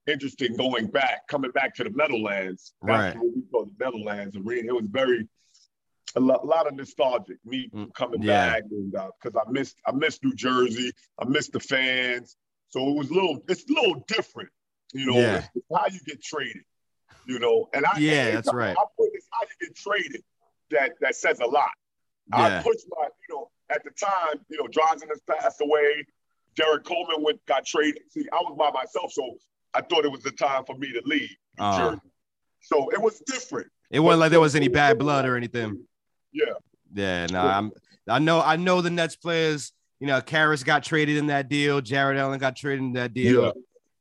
interesting 0.06 0.56
going 0.56 0.86
back, 0.86 1.26
coming 1.28 1.50
back 1.50 1.74
to 1.76 1.84
the 1.84 1.90
Meadowlands. 1.90 2.72
That's 2.82 3.14
Right. 3.14 3.16
what 3.16 3.36
we 3.36 3.42
call 3.52 3.66
the 3.66 3.84
Meadowlands 3.84 4.36
arena. 4.36 4.68
It 4.68 4.74
was 4.82 4.86
very 4.90 5.28
a 6.16 6.20
lo- 6.20 6.40
lot 6.44 6.66
of 6.66 6.74
nostalgic. 6.74 7.36
Me 7.44 7.68
Mm, 7.74 7.92
coming 7.94 8.22
yeah. 8.22 8.52
back 8.54 8.62
and 8.70 8.90
because 8.90 9.36
I 9.46 9.50
missed 9.50 9.76
I 9.86 9.92
missed 9.92 10.24
New 10.24 10.34
Jersey. 10.34 10.90
I 11.18 11.24
missed 11.26 11.52
the 11.52 11.60
fans. 11.60 12.36
So 12.70 12.88
it 12.88 12.96
was 12.96 13.10
a 13.10 13.14
little. 13.14 13.42
It's 13.48 13.68
a 13.68 13.72
little 13.74 14.02
different. 14.08 14.48
You 14.94 15.06
know, 15.06 15.18
Yeah. 15.18 15.36
it's, 15.38 15.48
it's 15.56 15.66
how 15.76 15.86
you 15.92 16.00
get 16.06 16.22
traded. 16.22 16.62
You 17.26 17.38
know, 17.38 17.68
and 17.74 17.84
I 17.84 17.98
Yeah, 17.98 18.30
that's 18.30 18.48
I- 18.48 18.54
right. 18.54 18.76
I 18.78 18.84
put 18.96 19.10
it's 19.12 19.26
how 19.30 19.40
you 19.42 19.66
get 19.68 19.76
traded. 19.76 20.22
That 20.70 20.92
that 21.00 21.16
says 21.16 21.40
a 21.40 21.46
lot. 21.46 21.70
Yeah. 22.30 22.58
I 22.58 22.62
pushed 22.62 22.86
my, 22.90 23.08
you 23.28 23.34
know, 23.34 23.50
at 23.70 23.82
the 23.84 23.90
time, 23.90 24.40
you 24.48 24.58
know, 24.58 24.68
Johnson 24.68 25.08
has 25.08 25.20
passed 25.28 25.60
away. 25.60 26.04
Derrick 26.56 26.84
Coleman 26.84 27.22
went 27.22 27.44
got 27.46 27.64
traded. 27.64 28.02
See, 28.10 28.26
I 28.32 28.36
was 28.36 28.56
by 28.58 28.70
myself, 28.70 29.12
so 29.12 29.36
I 29.74 29.82
thought 29.82 30.04
it 30.04 30.12
was 30.12 30.22
the 30.22 30.32
time 30.32 30.64
for 30.64 30.76
me 30.76 30.92
to 30.92 31.02
leave 31.04 31.30
Uh. 31.58 31.96
So 32.62 32.90
it 32.90 33.00
was 33.00 33.20
different. 33.26 33.68
It 33.90 34.00
wasn't 34.00 34.20
like 34.20 34.30
there 34.30 34.40
was 34.40 34.54
any 34.54 34.68
bad 34.68 34.98
blood 34.98 35.24
or 35.24 35.36
anything. 35.36 35.82
Yeah, 36.32 36.52
Yeah, 36.94 37.26
no, 37.26 37.40
I'm. 37.40 37.72
I 38.06 38.18
know. 38.18 38.40
I 38.40 38.56
know 38.56 38.80
the 38.80 38.90
Nets 38.90 39.16
players. 39.16 39.72
You 39.98 40.06
know, 40.06 40.20
Caris 40.20 40.62
got 40.62 40.82
traded 40.82 41.16
in 41.16 41.26
that 41.28 41.48
deal. 41.48 41.80
Jarrett 41.80 42.18
Allen 42.18 42.38
got 42.38 42.56
traded 42.56 42.80
in 42.80 42.92
that 42.92 43.14
deal. 43.14 43.44
Yeah. 43.44 43.52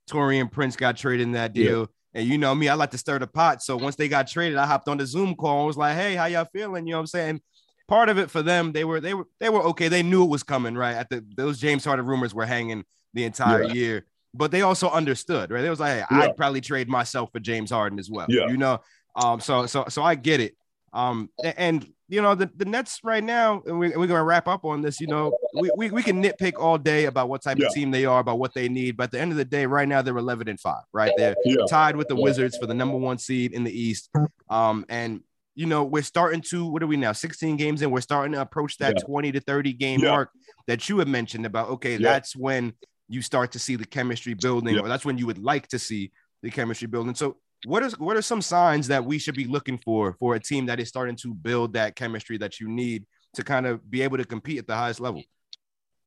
Taurean 0.10 0.52
Prince 0.52 0.76
got 0.76 0.98
traded 0.98 1.28
in 1.28 1.34
that 1.34 1.54
deal. 1.54 1.90
And 2.14 2.28
you 2.28 2.38
know 2.38 2.56
me, 2.56 2.70
I 2.70 2.74
like 2.74 2.92
to 2.92 2.98
stir 2.98 3.20
the 3.20 3.28
pot. 3.28 3.62
So 3.62 3.78
once 3.78 3.96
they 3.96 4.08
got 4.08 4.28
traded, 4.28 4.58
I 4.58 4.66
hopped 4.66 4.88
on 4.88 4.98
the 4.98 5.06
Zoom 5.06 5.36
call 5.36 5.60
and 5.60 5.68
was 5.68 5.78
like, 5.78 5.96
"Hey, 5.96 6.16
how 6.16 6.26
y'all 6.26 6.48
feeling?" 6.52 6.88
You 6.88 6.92
know 6.94 6.98
what 6.98 7.02
I'm 7.02 7.08
saying? 7.08 7.42
Part 7.88 8.10
of 8.10 8.18
it 8.18 8.30
for 8.32 8.42
them, 8.42 8.72
they 8.72 8.84
were 8.84 9.00
they 9.00 9.14
were 9.14 9.26
they 9.40 9.50
were 9.50 9.62
okay. 9.64 9.88
They 9.88 10.04
knew 10.04 10.24
it 10.24 10.30
was 10.30 10.44
coming, 10.44 10.76
right? 10.76 10.96
At 10.96 11.10
the 11.10 11.24
those 11.36 11.60
James 11.60 11.86
Harden 11.86 12.06
rumors 12.06 12.34
were 12.34 12.46
hanging 12.46 12.84
the 13.14 13.24
entire 13.26 13.64
Yeah. 13.64 13.74
year, 13.74 14.06
but 14.34 14.52
they 14.52 14.62
also 14.62 14.90
understood, 14.90 15.52
right? 15.52 15.62
They 15.62 15.70
was 15.70 15.80
like, 15.80 15.94
"Hey, 15.94 16.06
Yeah. 16.12 16.22
I'd 16.24 16.38
probably 16.38 16.62
trade 16.62 16.88
myself 16.90 17.32
for 17.32 17.40
James 17.40 17.70
Harden 17.72 18.00
as 18.00 18.10
well." 18.10 18.26
Yeah. 18.30 18.48
You 18.48 18.58
know, 18.58 18.82
um, 19.16 19.40
so 19.40 19.66
so 19.68 19.86
so 19.90 20.04
I 20.04 20.16
get 20.16 20.40
it. 20.40 20.56
Um, 20.94 21.30
and 21.44 21.88
you 22.08 22.22
know 22.22 22.34
the, 22.36 22.50
the 22.56 22.66
Nets 22.66 23.00
right 23.04 23.24
now, 23.24 23.62
and 23.66 23.78
we, 23.78 23.90
we're 23.90 24.08
gonna 24.08 24.24
wrap 24.24 24.48
up 24.48 24.66
on 24.66 24.82
this. 24.82 25.00
You 25.00 25.08
know, 25.08 25.32
we, 25.54 25.70
we, 25.78 25.92
we 25.92 26.04
can 26.04 26.22
nitpick 26.24 26.54
all 26.60 26.78
day 26.78 27.06
about 27.06 27.30
what 27.30 27.44
type 27.44 27.60
Yeah. 27.60 27.68
of 27.68 27.74
team 27.74 27.92
they 27.92 28.06
are, 28.06 28.20
about 28.20 28.40
what 28.40 28.54
they 28.54 28.68
need, 28.70 28.98
but 28.98 29.06
at 29.06 29.12
the 29.12 29.20
end 29.20 29.32
of 29.32 29.38
the 29.38 29.46
day, 29.46 29.66
right 29.66 29.88
now 29.88 30.02
they're 30.02 30.18
11 30.18 30.48
and 30.48 30.60
five, 30.60 30.84
right? 30.94 31.12
They're 31.18 31.36
yeah, 31.46 31.58
tied 31.70 31.96
with 31.96 32.08
the 32.08 32.16
Yeah. 32.16 32.24
Wizards 32.24 32.58
for 32.58 32.66
the 32.66 32.74
number 32.74 32.98
one 32.98 33.18
seed 33.18 33.54
in 33.54 33.64
the 33.64 33.72
East. 33.72 34.10
Um, 34.50 34.86
and 34.90 35.22
you 35.56 35.66
know, 35.66 35.84
we're 35.84 36.02
starting 36.04 36.42
to 36.50 36.66
what 36.66 36.82
are 36.82 36.88
we 36.88 36.98
now? 36.98 37.12
16 37.12 37.58
games 37.58 37.82
in, 37.82 37.92
we're 37.92 38.02
starting 38.02 38.32
to 38.34 38.42
approach 38.42 38.78
that 38.78 38.96
Yeah. 38.98 39.04
20 39.06 39.32
to 39.34 39.40
30 39.42 39.74
game 39.74 40.02
mark 40.12 40.32
that 40.68 40.88
you 40.90 40.98
had 41.00 41.08
mentioned 41.08 41.46
about. 41.46 41.70
Okay, 41.70 41.98
that's 41.98 42.36
when 42.36 42.74
you 43.08 43.22
start 43.22 43.52
to 43.52 43.60
see 43.60 43.76
the 43.76 43.86
chemistry 43.86 44.34
building, 44.36 44.76
or 44.80 44.88
that's 44.88 45.04
when 45.06 45.18
you 45.18 45.26
would 45.28 45.40
like 45.40 45.68
to 45.68 45.80
see 45.80 46.12
the 46.42 46.50
chemistry 46.50 46.88
building. 46.88 47.14
So 47.16 47.38
what 47.66 47.84
is 47.84 47.98
what 48.00 48.16
are 48.16 48.22
some 48.22 48.42
signs 48.42 48.88
that 48.88 49.04
we 49.04 49.20
should 49.20 49.36
be 49.36 49.46
looking 49.46 49.78
for 49.78 50.16
for 50.20 50.36
a 50.36 50.40
team 50.40 50.66
that 50.68 50.80
is 50.80 50.88
starting 50.88 51.16
to 51.18 51.34
build 51.34 51.74
that 51.74 51.96
chemistry 51.96 52.38
that 52.38 52.60
you 52.60 52.70
need 52.70 53.06
to 53.36 53.44
kind 53.44 53.66
of 53.68 53.90
be 53.90 54.02
able 54.02 54.18
to 54.18 54.26
compete 54.26 54.60
at 54.60 54.68
the 54.68 54.76
highest 54.76 55.00
level? 55.00 55.22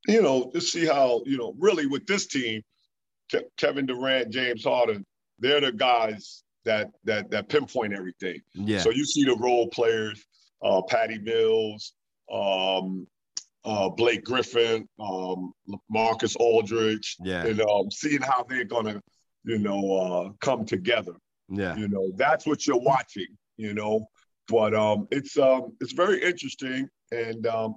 you 0.08 0.22
know, 0.22 0.50
to 0.52 0.60
see 0.60 0.86
how 0.86 1.22
you 1.24 1.38
know 1.38 1.54
really 1.58 1.86
with 1.86 2.06
this 2.06 2.26
team, 2.26 2.62
Ke- 3.30 3.44
Kevin 3.56 3.86
Durant, 3.86 4.30
James 4.30 4.64
Harden, 4.64 5.04
they're 5.38 5.60
the 5.60 5.72
guys 5.72 6.42
that 6.64 6.90
that 7.04 7.30
that 7.30 7.48
pinpoint 7.48 7.92
everything. 7.92 8.40
Yeah. 8.54 8.80
So 8.80 8.90
you 8.90 9.04
see 9.04 9.24
the 9.24 9.36
role 9.36 9.68
players, 9.68 10.24
uh, 10.62 10.82
Patty 10.82 11.18
Mills, 11.18 11.92
um, 12.32 13.06
uh, 13.64 13.88
Blake 13.90 14.24
Griffin, 14.24 14.88
um, 14.98 15.52
Marcus 15.88 16.36
Aldridge, 16.36 17.16
yeah. 17.20 17.44
and 17.44 17.60
um, 17.60 17.90
seeing 17.90 18.22
how 18.22 18.44
they're 18.48 18.64
gonna, 18.64 19.00
you 19.44 19.58
know, 19.58 19.96
uh, 19.96 20.32
come 20.40 20.64
together. 20.64 21.14
Yeah. 21.52 21.76
You 21.76 21.88
know, 21.88 22.10
that's 22.16 22.46
what 22.46 22.66
you're 22.66 22.80
watching. 22.80 23.28
You 23.56 23.74
know, 23.74 24.06
but 24.48 24.74
um, 24.74 25.06
it's 25.10 25.38
um, 25.38 25.72
it's 25.80 25.92
very 25.92 26.22
interesting, 26.22 26.88
and 27.10 27.46
um, 27.46 27.74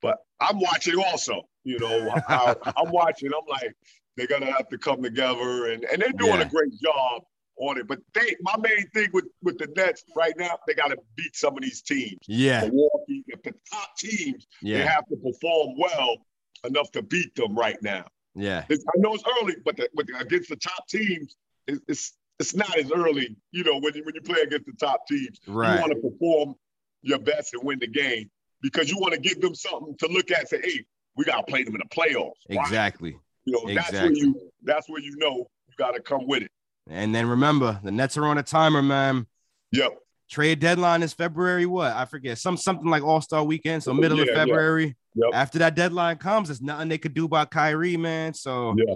but 0.00 0.18
I'm 0.40 0.58
watching 0.60 0.94
also. 1.02 1.42
You 1.64 1.78
know, 1.78 2.14
how, 2.26 2.56
I'm 2.76 2.90
watching. 2.92 3.30
I'm 3.34 3.46
like, 3.48 3.74
they're 4.16 4.26
gonna 4.28 4.46
have 4.52 4.68
to 4.68 4.78
come 4.78 5.02
together, 5.02 5.70
and 5.72 5.84
and 5.84 6.00
they're 6.00 6.12
doing 6.12 6.34
Yeah. 6.40 6.46
a 6.46 6.48
great 6.48 6.72
job 6.80 7.22
on 7.60 7.78
it. 7.78 7.88
But 7.88 7.98
they, 8.14 8.36
my 8.40 8.56
main 8.58 8.88
thing 8.94 9.08
with 9.12 9.26
with 9.42 9.58
the 9.58 9.68
Nets 9.76 10.04
right 10.16 10.34
now, 10.38 10.56
they 10.66 10.74
got 10.74 10.88
to 10.88 10.96
beat 11.16 11.34
some 11.34 11.56
of 11.56 11.62
these 11.62 11.82
teams. 11.82 12.18
Yeah. 12.26 12.60
Milwaukee, 12.62 13.24
if 13.26 13.42
the 13.42 13.52
top 13.70 13.96
teams, 13.98 14.46
yeah. 14.62 14.78
they 14.78 14.84
have 14.84 15.06
to 15.08 15.16
perform 15.16 15.76
well 15.76 16.16
enough 16.64 16.90
to 16.92 17.02
beat 17.02 17.34
them 17.34 17.54
right 17.56 17.76
now. 17.82 18.04
Yeah. 18.34 18.64
It's, 18.68 18.84
I 18.88 18.98
know 19.00 19.14
it's 19.14 19.24
early, 19.42 19.56
but 19.64 19.76
the, 19.76 19.88
with 19.94 20.08
against 20.18 20.48
the 20.48 20.56
top 20.56 20.86
teams, 20.88 21.36
it, 21.66 21.80
it's 21.88 22.16
it's 22.38 22.54
not 22.54 22.76
as 22.78 22.90
early. 22.92 23.36
You 23.52 23.64
know, 23.64 23.78
when 23.80 23.94
you 23.94 24.04
when 24.04 24.14
you 24.14 24.20
play 24.22 24.40
against 24.42 24.66
the 24.66 24.72
top 24.78 25.06
teams, 25.08 25.38
Right. 25.46 25.74
you 25.74 25.80
want 25.80 25.92
to 25.92 25.98
perform 26.10 26.54
your 27.02 27.18
best 27.18 27.54
and 27.54 27.62
win 27.64 27.78
the 27.78 27.86
game 27.86 28.30
because 28.62 28.90
you 28.90 28.98
want 28.98 29.14
to 29.14 29.20
give 29.20 29.40
them 29.40 29.54
something 29.54 29.96
to 29.98 30.08
look 30.08 30.30
at. 30.30 30.48
Say, 30.48 30.60
hey, 30.62 30.84
we 31.16 31.24
got 31.24 31.46
to 31.46 31.50
play 31.50 31.64
them 31.64 31.74
in 31.74 31.80
the 31.80 31.94
playoffs. 31.94 32.32
Exactly. 32.48 33.16
You 33.44 33.52
know, 33.52 33.74
that's 33.74 33.92
where 33.92 34.06
Exactly. 34.06 34.20
you 34.20 34.50
that's 34.62 34.88
where 34.88 35.00
you 35.00 35.16
know 35.16 35.36
you 35.68 35.74
got 35.78 35.92
to 35.94 36.00
come 36.00 36.26
with 36.26 36.42
it. 36.42 36.50
And 36.88 37.14
then 37.14 37.26
remember, 37.26 37.80
the 37.82 37.90
Nets 37.90 38.16
are 38.16 38.24
on 38.24 38.38
a 38.38 38.42
timer, 38.42 38.82
man. 38.82 39.26
Yep. 39.72 39.98
Trade 40.30 40.58
deadline 40.60 41.02
is 41.02 41.12
February 41.14 41.64
what? 41.66 41.92
I 41.92 42.04
forget. 42.04 42.36
Some 42.38 42.56
something 42.56 42.86
like 42.88 43.02
All 43.02 43.20
Star 43.20 43.42
Weekend, 43.44 43.82
so 43.82 43.94
middle 43.94 44.18
Yeah, 44.18 44.22
of 44.24 44.28
yeah. 44.28 44.34
February. 44.34 44.96
Yep. 45.14 45.30
After 45.32 45.58
that 45.60 45.74
deadline 45.74 46.16
comes, 46.18 46.48
there's 46.48 46.60
nothing 46.60 46.88
they 46.88 46.98
could 46.98 47.14
do 47.14 47.24
about 47.24 47.50
Kyrie, 47.50 47.96
man. 47.96 48.34
So 48.34 48.74
Yeah. 48.76 48.94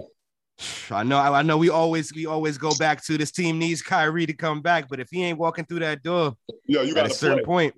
I 0.91 1.03
know, 1.03 1.17
I 1.19 1.41
know. 1.41 1.57
We 1.57 1.69
always 1.69 2.13
we 2.13 2.25
always 2.25 2.57
go 2.57 2.71
back 2.79 3.03
to 3.05 3.17
this 3.17 3.31
team 3.31 3.59
needs 3.59 3.81
Kyrie 3.81 4.25
to 4.25 4.33
come 4.33 4.61
back, 4.61 4.87
but 4.89 4.99
if 4.99 5.07
he 5.11 5.23
ain't 5.23 5.37
walking 5.37 5.65
through 5.65 5.79
that 5.79 6.03
door 6.03 6.35
Yeah. 6.67 6.81
You 6.81 6.89
at 6.91 6.95
got 6.95 7.05
a 7.07 7.09
certain 7.13 7.39
play. 7.39 7.45
point, 7.45 7.75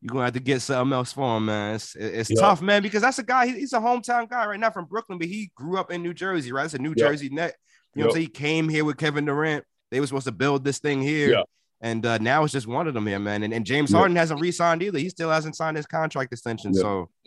you're 0.00 0.08
gonna 0.12 0.24
have 0.24 0.34
to 0.34 0.40
get 0.40 0.60
something 0.62 0.92
else 0.92 1.12
for 1.12 1.36
him, 1.36 1.46
man. 1.46 1.74
It's, 1.76 1.94
it's 1.96 2.30
Yeah. 2.30 2.40
tough, 2.40 2.62
man, 2.62 2.82
because 2.82 3.02
that's 3.02 3.18
a 3.18 3.22
guy. 3.22 3.46
He's 3.46 3.72
a 3.72 3.78
hometown 3.78 4.28
guy 4.28 4.46
right 4.46 4.58
now 4.60 4.70
from 4.70 4.84
Brooklyn, 4.86 5.18
but 5.18 5.28
he 5.28 5.50
grew 5.56 5.78
up 5.78 5.90
in 5.90 6.02
New 6.02 6.14
Jersey, 6.14 6.52
right? 6.52 6.64
It's 6.64 6.74
a 6.74 6.78
New 6.78 6.94
Yeah. 6.96 7.06
Jersey 7.08 7.28
net. 7.28 7.54
You 7.94 8.00
know, 8.00 8.06
what 8.06 8.12
I'm 8.12 8.14
saying? 8.16 8.26
he 8.26 8.32
came 8.32 8.68
here 8.68 8.84
with 8.84 8.96
Kevin 8.96 9.24
Durant. 9.26 9.64
They 9.90 10.00
were 10.00 10.06
supposed 10.06 10.26
to 10.26 10.32
build 10.32 10.64
this 10.64 10.78
thing 10.78 11.02
here. 11.02 11.30
Yeah. 11.32 11.42
And 11.82 12.06
uh, 12.06 12.18
now 12.18 12.44
it's 12.44 12.52
just 12.52 12.66
one 12.66 12.86
of 12.88 12.94
them 12.94 13.06
here, 13.06 13.18
man. 13.18 13.42
And, 13.42 13.52
and 13.52 13.66
James 13.66 13.90
Yeah. 13.90 13.98
Harden 13.98 14.16
hasn't 14.16 14.40
re-signed 14.40 14.82
either. 14.82 14.98
He 14.98 15.08
still 15.08 15.30
hasn't 15.30 15.56
signed 15.56 15.76
his 15.76 15.86
contract 15.86 16.32
extension. 16.32 16.72
Yeah. 16.74 16.80
So 16.80 17.10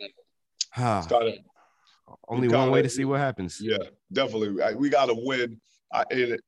It's 0.76 1.06
gotta- 1.06 1.38
only 2.28 2.48
gotta- 2.48 2.64
one 2.64 2.70
way 2.72 2.82
to 2.82 2.88
see 2.88 3.04
what 3.04 3.20
happens. 3.20 3.60
Yeah, 3.60 3.78
definitely. 4.12 4.74
We 4.74 4.88
got 4.88 5.06
to 5.06 5.14
win, 5.16 5.60
I, 5.92 6.04
and, 6.10 6.38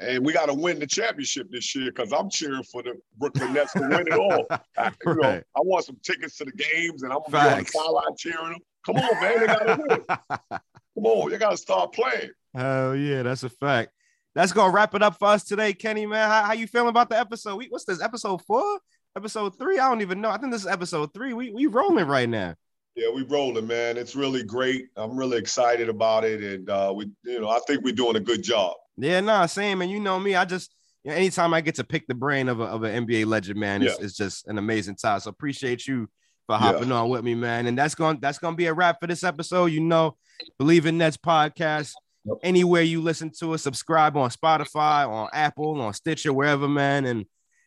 and 0.00 0.24
we 0.24 0.32
got 0.32 0.46
to 0.46 0.54
win 0.54 0.78
the 0.78 0.86
championship 0.86 1.50
this 1.50 1.74
year 1.74 1.90
because 1.90 2.12
I'm 2.12 2.28
cheering 2.30 2.62
for 2.64 2.82
the 2.82 2.94
Brooklyn 3.18 3.52
Nets 3.52 3.72
to 3.74 3.80
win 3.80 4.06
it 4.06 4.12
all. 4.12 4.46
I, 4.78 4.92
you 5.06 5.14
know, 5.14 5.42
I 5.56 5.60
want 5.60 5.84
some 5.84 5.96
tickets 6.02 6.36
to 6.38 6.44
the 6.44 6.52
games, 6.52 7.02
and 7.02 7.12
I'm 7.12 7.20
gonna 7.30 7.48
be 7.48 7.54
on 7.54 7.58
the 7.60 7.66
sideline 7.66 8.16
cheering 8.16 8.50
them. 8.50 8.60
Come 8.84 8.96
on, 8.96 9.20
man, 9.20 9.40
they 9.40 9.46
got 9.46 9.58
to 9.60 9.84
win. 9.88 10.04
Come 10.94 11.06
on, 11.06 11.30
they 11.30 11.38
got 11.38 11.50
to 11.50 11.56
start 11.56 11.92
playing. 11.92 12.30
Hell 12.54 12.94
yeah, 12.94 13.22
that's 13.22 13.44
a 13.44 13.48
fact. 13.48 13.92
That's 14.34 14.52
gonna 14.52 14.72
wrap 14.72 14.94
it 14.94 15.02
up 15.02 15.18
for 15.18 15.28
us 15.28 15.44
today, 15.44 15.72
Kenny. 15.72 16.06
Man, 16.06 16.28
how, 16.28 16.44
how 16.44 16.52
you 16.52 16.66
feeling 16.66 16.88
about 16.88 17.10
the 17.10 17.18
episode? 17.18 17.56
We, 17.56 17.66
what's 17.68 17.84
this? 17.84 18.02
Episode 18.02 18.42
four? 18.44 18.80
Episode 19.16 19.58
three? 19.58 19.78
I 19.78 19.88
don't 19.88 20.00
even 20.00 20.20
know. 20.22 20.30
I 20.30 20.38
think 20.38 20.52
this 20.52 20.62
is 20.62 20.68
episode 20.68 21.12
three. 21.12 21.34
We 21.34 21.50
we 21.50 21.66
rolling 21.66 22.06
right 22.06 22.28
now. 22.28 22.54
Yeah, 22.94 23.08
we 23.14 23.22
rolling, 23.22 23.66
man. 23.66 23.96
It's 23.96 24.14
really 24.14 24.42
great. 24.42 24.88
I'm 24.96 25.16
really 25.16 25.38
excited 25.38 25.88
about 25.88 26.24
it, 26.24 26.42
and 26.42 26.68
uh, 26.68 26.92
we, 26.94 27.10
you 27.24 27.40
know, 27.40 27.48
I 27.48 27.58
think 27.66 27.82
we're 27.82 27.94
doing 27.94 28.16
a 28.16 28.20
good 28.20 28.42
job. 28.42 28.76
Yeah, 28.98 29.20
nah, 29.20 29.46
same. 29.46 29.80
And 29.80 29.90
you 29.90 29.98
know 29.98 30.18
me, 30.20 30.34
I 30.36 30.44
just 30.44 30.74
you 31.04 31.10
know, 31.10 31.16
anytime 31.16 31.54
I 31.54 31.62
get 31.62 31.76
to 31.76 31.84
pick 31.84 32.06
the 32.06 32.14
brain 32.14 32.48
of 32.48 32.60
a 32.60 32.64
of 32.64 32.82
an 32.82 33.06
NBA 33.06 33.24
legend, 33.26 33.58
man, 33.58 33.82
it's, 33.82 33.98
Yeah. 33.98 34.04
it's 34.04 34.16
just 34.16 34.46
an 34.46 34.58
amazing 34.58 34.96
time. 34.96 35.20
So 35.20 35.30
appreciate 35.30 35.86
you 35.86 36.08
for 36.46 36.52
Yeah. 36.54 36.58
hopping 36.58 36.92
on 36.92 37.08
with 37.08 37.24
me, 37.24 37.34
man. 37.34 37.66
And 37.66 37.78
that's 37.78 37.94
going 37.94 38.18
that's 38.20 38.38
gonna 38.38 38.56
be 38.56 38.66
a 38.66 38.74
wrap 38.74 38.98
for 39.00 39.06
this 39.06 39.24
episode. 39.24 39.66
You 39.66 39.80
know, 39.80 40.16
Bleav 40.60 40.84
in 40.84 40.98
Nets 40.98 41.16
podcast. 41.16 41.94
Yep. 42.24 42.36
Anywhere 42.42 42.82
you 42.82 43.00
listen 43.00 43.30
to 43.40 43.54
us, 43.54 43.62
subscribe 43.62 44.16
on 44.18 44.30
Spotify, 44.30 45.08
on 45.08 45.28
Apple, 45.32 45.80
on 45.80 45.92
Stitcher, 45.94 46.32
wherever, 46.32 46.68
man. 46.68 47.04
And 47.06 47.24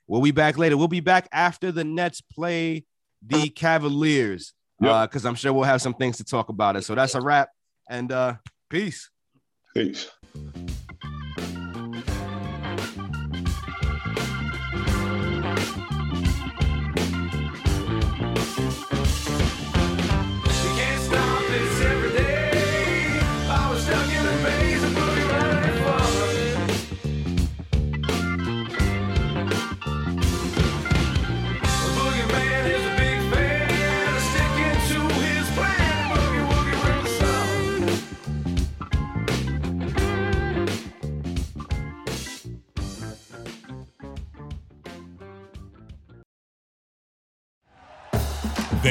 we'll 0.07 0.21
be 0.21 0.31
back 0.31 0.57
later. 0.57 0.77
We'll 0.77 0.87
be 0.87 1.01
back 1.01 1.27
after 1.33 1.71
the 1.73 1.83
Nets 1.83 2.21
play 2.21 2.85
the 3.25 3.49
Cavaliers. 3.49 4.53
Yep. 4.81 4.91
Uh, 4.91 5.07
because 5.07 5.25
I'm 5.25 5.35
sure 5.35 5.53
we'll 5.53 5.63
have 5.63 5.81
some 5.81 5.93
things 5.93 6.17
to 6.17 6.23
talk 6.23 6.49
about 6.49 6.75
it. 6.75 6.83
So 6.83 6.95
that's 6.95 7.15
a 7.15 7.21
wrap. 7.21 7.49
And 7.89 8.11
uh 8.11 8.35
peace. 8.69 9.09
Peace. 9.73 10.09